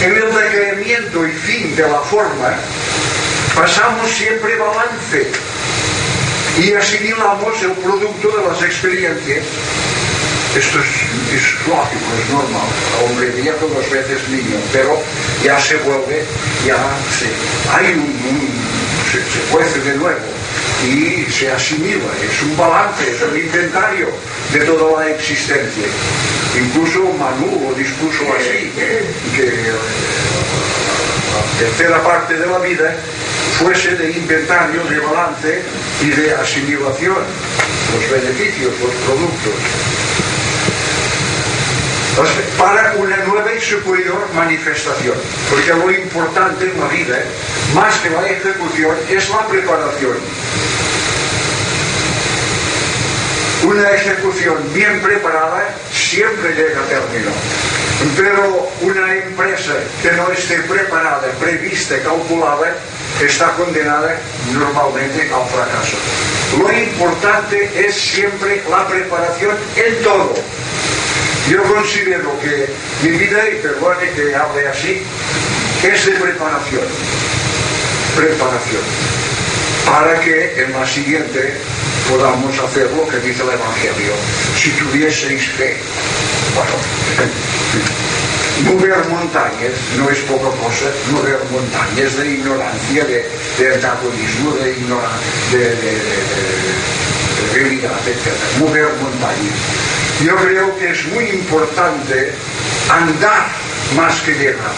[0.00, 2.56] En el decreamiento y fin de la forma,
[3.54, 5.30] pasamos siempre balance
[6.58, 9.44] y asimilamos el producto de las experiencias
[10.56, 10.86] Esto es,
[11.34, 12.68] es lógico, es normal.
[13.04, 15.00] Hombre viejo dos veces niño, pero
[15.42, 16.24] ya se vuelve,
[16.66, 16.76] ya
[17.08, 17.26] se,
[17.74, 18.04] hay un,
[19.10, 20.20] se, se cuece de nuevo
[20.84, 24.08] y se asimila, es un balance, es un inventario
[24.52, 25.86] de toda la existencia.
[26.54, 28.70] Incluso Manu lo dispuso así,
[29.34, 29.72] que
[31.32, 32.94] la tercera parte de la vida
[33.58, 35.62] fuese de inventario, de balance
[36.02, 37.16] y de asimilación,
[37.94, 39.54] los beneficios, los productos
[42.58, 45.14] para una nueva y superior manifestación.
[45.48, 47.18] Porque lo importante en la vida,
[47.74, 50.16] más que la ejecución, es la preparación.
[53.64, 57.30] Una ejecución bien preparada siempre llega a término.
[58.16, 62.74] Pero una empresa que no esté preparada, prevista, calculada,
[63.24, 64.16] está condenada
[64.52, 65.96] normalmente al fracaso.
[66.58, 70.34] Lo importante es siempre la preparación en todo
[71.50, 72.68] yo considero que
[73.02, 75.02] mi vida, y perdone que hable así,
[75.82, 76.84] es de preparación.
[78.16, 78.82] Preparación.
[79.84, 81.54] Para que en la siguiente
[82.08, 84.12] podamos hacer lo que dice el Evangelio.
[84.56, 85.76] Si tuvieseis fe.
[86.54, 86.70] Bueno,
[88.78, 93.28] mover montañas no es poca cosa, mover montañas de ignorancia, de,
[93.58, 95.92] de antagonismo, de ignorancia, de, de,
[97.34, 98.32] de realidad, etc.
[98.60, 99.92] Mover montañas
[100.24, 102.32] yo creo que es muy importante
[102.90, 103.46] andar
[103.96, 104.72] más que llegar,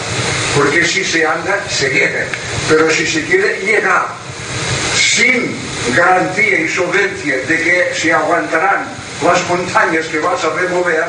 [0.55, 2.25] porque si se anda, se llega,
[2.69, 4.07] pero si se quiere llegar
[4.95, 5.55] sin
[5.95, 8.87] garantía y solvencia de que se aguantarán
[9.23, 11.05] las montañas que vas a remover,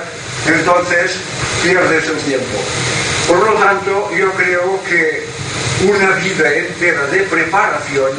[0.46, 1.16] entonces
[1.62, 2.58] pierdes el tiempo.
[3.26, 5.24] Por lo tanto, yo creo que
[5.84, 8.12] una vida entera de preparación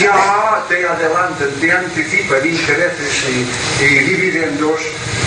[0.00, 4.80] ya te adelantan, te anticipan intereses y, y, dividendos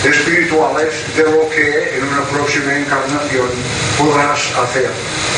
[0.04, 3.48] espirituales de lo que en una próxima encarnación
[3.98, 4.90] podrás hacer.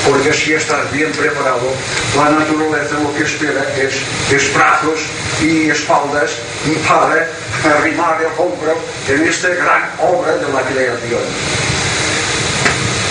[0.07, 1.69] Porque si estás bien preparado,
[2.17, 5.01] la naturaleza lo que espera es, brazos
[5.43, 6.31] y espaldas
[6.87, 7.27] para
[7.77, 8.77] arrimar el hombro
[9.09, 11.21] en esta gran obra de la creación.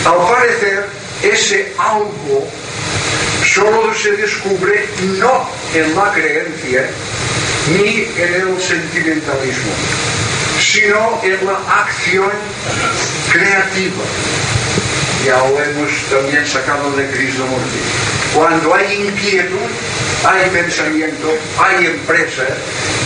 [0.05, 0.85] Al parecer,
[1.21, 2.47] ese algo
[3.53, 4.87] solo se descubre
[5.19, 6.85] no en la creencia
[7.77, 9.71] ni en el sentimentalismo,
[10.59, 12.31] sino en la acción
[13.31, 14.03] creativa.
[15.25, 17.79] Ya lo hemos también sacado de Krishnamurti.
[18.33, 19.69] Cuando hay inquietud,
[20.25, 22.43] hay pensamiento, hay empresa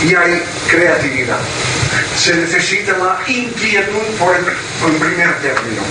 [0.04, 1.40] y hay creatividad
[2.16, 5.82] se necesita la inquietud por en primer término.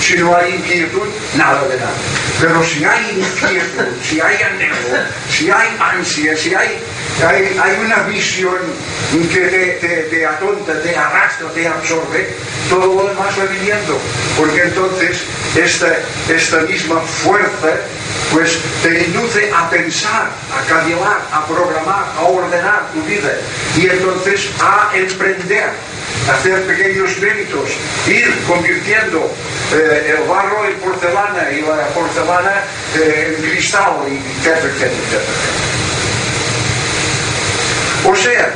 [0.00, 1.92] Si no hay inquietud, nada de nada.
[2.40, 4.76] Pero si hay inquietud, si hay anhelo,
[5.30, 6.78] si hay ansia, si hay,
[7.26, 8.56] hay, una visión
[9.32, 12.28] que te, atonta, te arrastra, te absorbe,
[12.68, 13.98] todo lo demás va viniendo.
[14.36, 15.22] Porque entonces
[15.56, 15.96] esta,
[16.28, 17.76] esta misma fuerza
[18.32, 23.32] pues te induce a pensar, a cavilar, a programar, a ordenar tu vida
[23.76, 25.70] y entonces a emprender,
[26.28, 27.70] a hacer pequeños méritos,
[28.06, 29.30] ir convirtiendo
[29.74, 32.62] eh, el barro en porcelana y la porcelana
[32.96, 35.79] eh, en cristal, y etcétera, etcétera, etcétera.
[38.06, 38.52] O sea,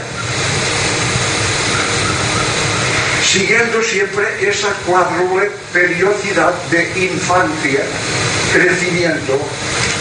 [3.22, 7.80] siguiendo siempre esa cuádruple periodicidad de infancia,
[8.52, 9.38] crecimiento,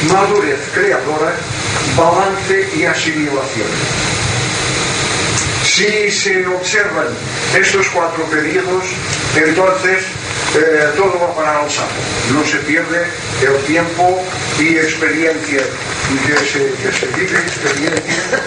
[0.08, 1.34] madurez creadora,
[1.98, 3.68] balance y asimilación.
[5.66, 7.08] Si se observan
[7.58, 8.86] estos cuatro periodos,
[9.36, 10.04] entonces
[10.56, 12.00] eh, todo va para o sapo
[12.32, 13.04] Non se pierde
[13.44, 14.24] é o tiempo
[14.60, 18.40] e experiencia que se, que se vive, experiencia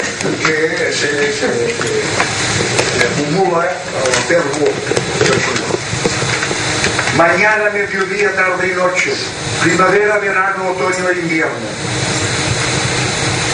[0.42, 1.48] que se, se, se,
[2.96, 4.66] se acumula ao termo
[5.18, 5.76] personal.
[7.16, 9.12] Mañana, mediodía, tarde e noche,
[9.60, 11.68] primavera, verano, otoño e invierno.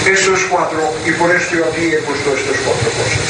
[0.07, 3.27] Estos cuatro, y por esto aquí he puesto estas cuatro cosas.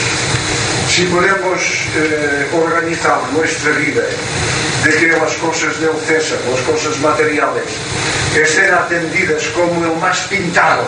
[0.89, 1.61] Si podemos
[1.97, 7.71] eh, organizar nuestra vida eh, de que as cousas de ofensa, as cousas materiales,
[8.35, 10.83] estén atendidas como o máis pintado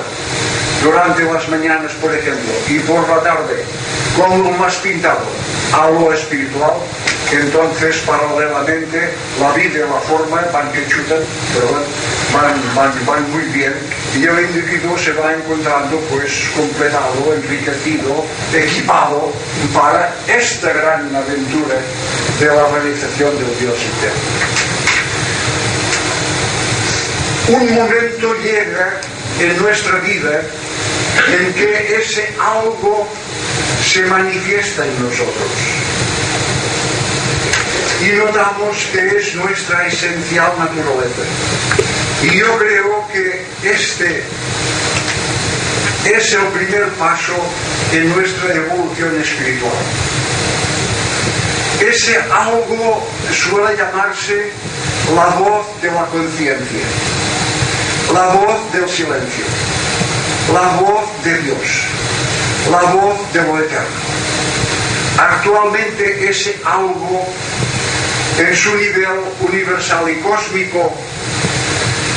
[0.82, 3.62] durante as mañanas, por exemplo, e por la tarde,
[4.18, 5.22] como o máis pintado
[5.72, 6.82] a lo espiritual,
[7.32, 9.10] entonces paralelamente
[9.40, 11.18] la vida y la forma van que chutan,
[12.32, 13.72] van, van, van, muy bien
[14.16, 19.32] y el individuo se va encontrando pues completado, enriquecido, equipado
[19.72, 21.76] para esta gran aventura
[22.38, 24.64] de la realización del Dios eterno.
[27.46, 29.00] Un momento llega
[29.40, 30.40] en nuestra vida
[31.28, 33.08] en que ese algo
[33.84, 35.83] se manifiesta en nosotros
[38.04, 41.22] y notamos que es nuestra esencial naturaleza.
[42.22, 44.22] Y yo creo que este
[46.04, 47.34] es el primer paso
[47.92, 49.72] en nuestra evolución espiritual.
[51.80, 54.50] Ese algo suele llamarse
[55.14, 56.86] la voz de la conciencia,
[58.12, 59.44] la voz del silencio,
[60.52, 61.68] la voz de Dios,
[62.70, 64.24] la voz de lo eterno.
[65.18, 67.24] Actualmente ese algo
[68.38, 70.92] en su nivel universal y cósmico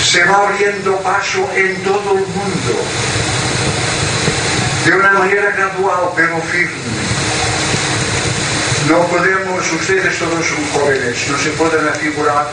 [0.03, 2.83] se va abriendo paso en todo el mundo
[4.85, 6.71] de una manera gradual pero firme.
[8.89, 12.47] No podemos, ustedes todos son jóvenes, no se pueden figurar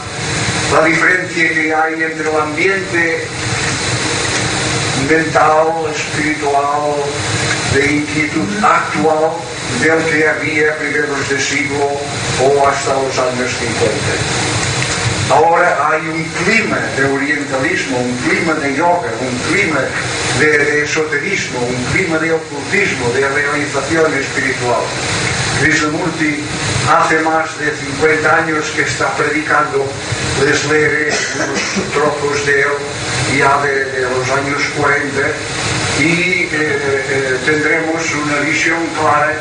[0.73, 3.27] la diferencia que hay entre el ambiente
[5.09, 6.93] mental, espiritual,
[7.73, 9.31] de inquietud actual
[9.83, 11.99] entre que había primeros de siglo
[12.39, 14.55] ou hasta os anos 50.
[15.29, 19.81] Ahora hai un clima de orientalismo, un clima de yoga, un clima
[20.37, 24.85] de, de esoterismo, un clima de ocultismo, de realización espiritual.
[25.61, 26.43] Krishnamurti
[26.89, 29.85] hace más de 50 años que está predicando,
[30.45, 32.75] les leeré unos trozos de él
[33.39, 35.19] ya de, de los años 40
[35.99, 39.33] y eh, eh, tendremos una visión clara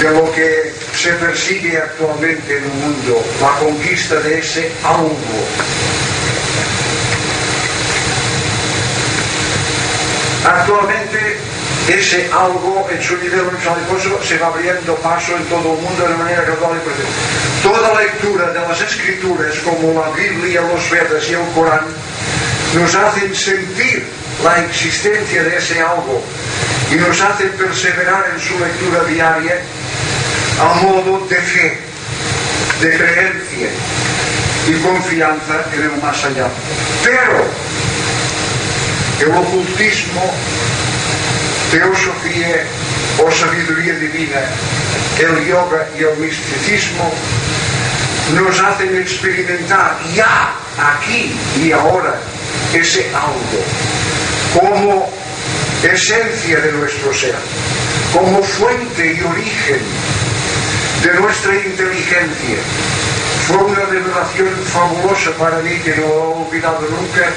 [0.00, 5.16] de lo que se persigue actualmente en el mundo, la conquista de ese algo.
[10.44, 11.38] Actualmente
[11.88, 13.76] ese algo en su nivel universal
[14.22, 17.12] se va abriendo paso en todo el mundo de manera gradual y presente.
[17.62, 21.86] Toda lectura de las escrituras como la Biblia, los Vedas y el Corán
[22.74, 24.04] nos hacen sentir
[24.44, 26.22] la existencia de ese algo
[26.90, 29.60] y nos hacen perseverar en su lectura diaria
[30.60, 31.78] a modo de fe,
[32.80, 33.68] de creencia
[34.68, 36.48] y confianza en el más allá.
[37.04, 37.44] Pero
[39.20, 40.32] el ocultismo,
[41.70, 42.64] teosofía
[43.18, 44.40] o sabiduría divina,
[45.18, 47.12] el yoga y el misticismo
[48.34, 52.14] nos hacen experimentar ya, aquí y ahora,
[52.72, 53.62] ese algo,
[54.54, 55.10] como
[55.82, 57.34] esencia de nuestro ser,
[58.12, 59.80] como fuente y origen
[61.06, 62.58] de nuestra inteligencia.
[63.46, 67.30] Fue una revelación fabulosa para mí que no he olvidado nunca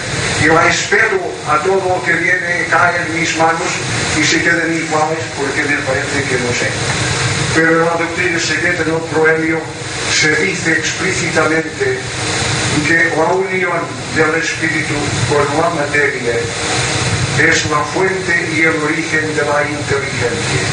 [0.44, 3.70] y la espero a todo lo que viene, cae en mis manos
[4.20, 6.70] y se queden iguales porque me parece que no sé.
[7.54, 9.60] Pero en la doctrina secreta del proemio
[10.20, 12.00] se dice explícitamente
[12.88, 13.86] que la unión
[14.16, 14.96] del espíritu
[15.30, 16.34] con la materia
[17.38, 20.66] es la fuente y el origen de la inteligencia,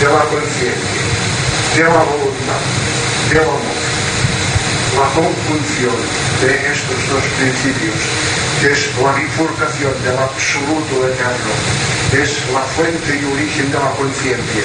[0.00, 1.23] de la conciencia
[1.76, 2.62] de la voluntad,
[3.30, 3.82] del amor.
[4.94, 5.98] La conjunción
[6.40, 7.98] de estos dos principios,
[8.60, 11.54] que es la bifurcación del absoluto eterno,
[12.14, 14.62] es la fuente y origen de la conciencia.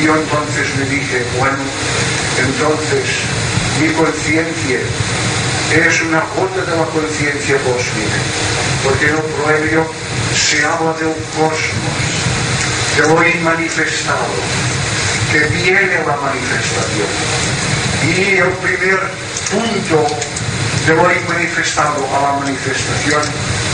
[0.00, 1.60] Y yo entonces me dije, bueno,
[2.40, 3.04] entonces
[3.78, 4.80] mi conciencia
[5.76, 8.16] es una gota de la conciencia cósmica,
[8.82, 9.84] porque en el proverbio
[10.32, 12.00] se habla del cosmos,
[12.96, 14.40] de lo inmanifestado,
[15.32, 17.08] que viene la manifestación.
[18.06, 19.00] Y el primer
[19.50, 20.06] punto
[20.86, 23.22] de lo manifestado a la manifestación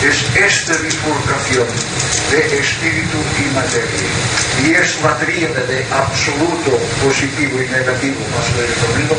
[0.03, 1.67] es esta bifurcación
[2.31, 4.09] de espíritu y materia.
[4.65, 9.17] Y es la tríada de absoluto, positivo y negativo, más resumido.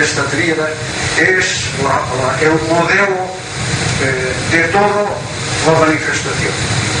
[0.00, 0.68] Esta tríada
[1.18, 1.66] es
[2.40, 3.26] el modelo
[4.02, 5.10] eh, de toda
[5.66, 6.91] la manifestación.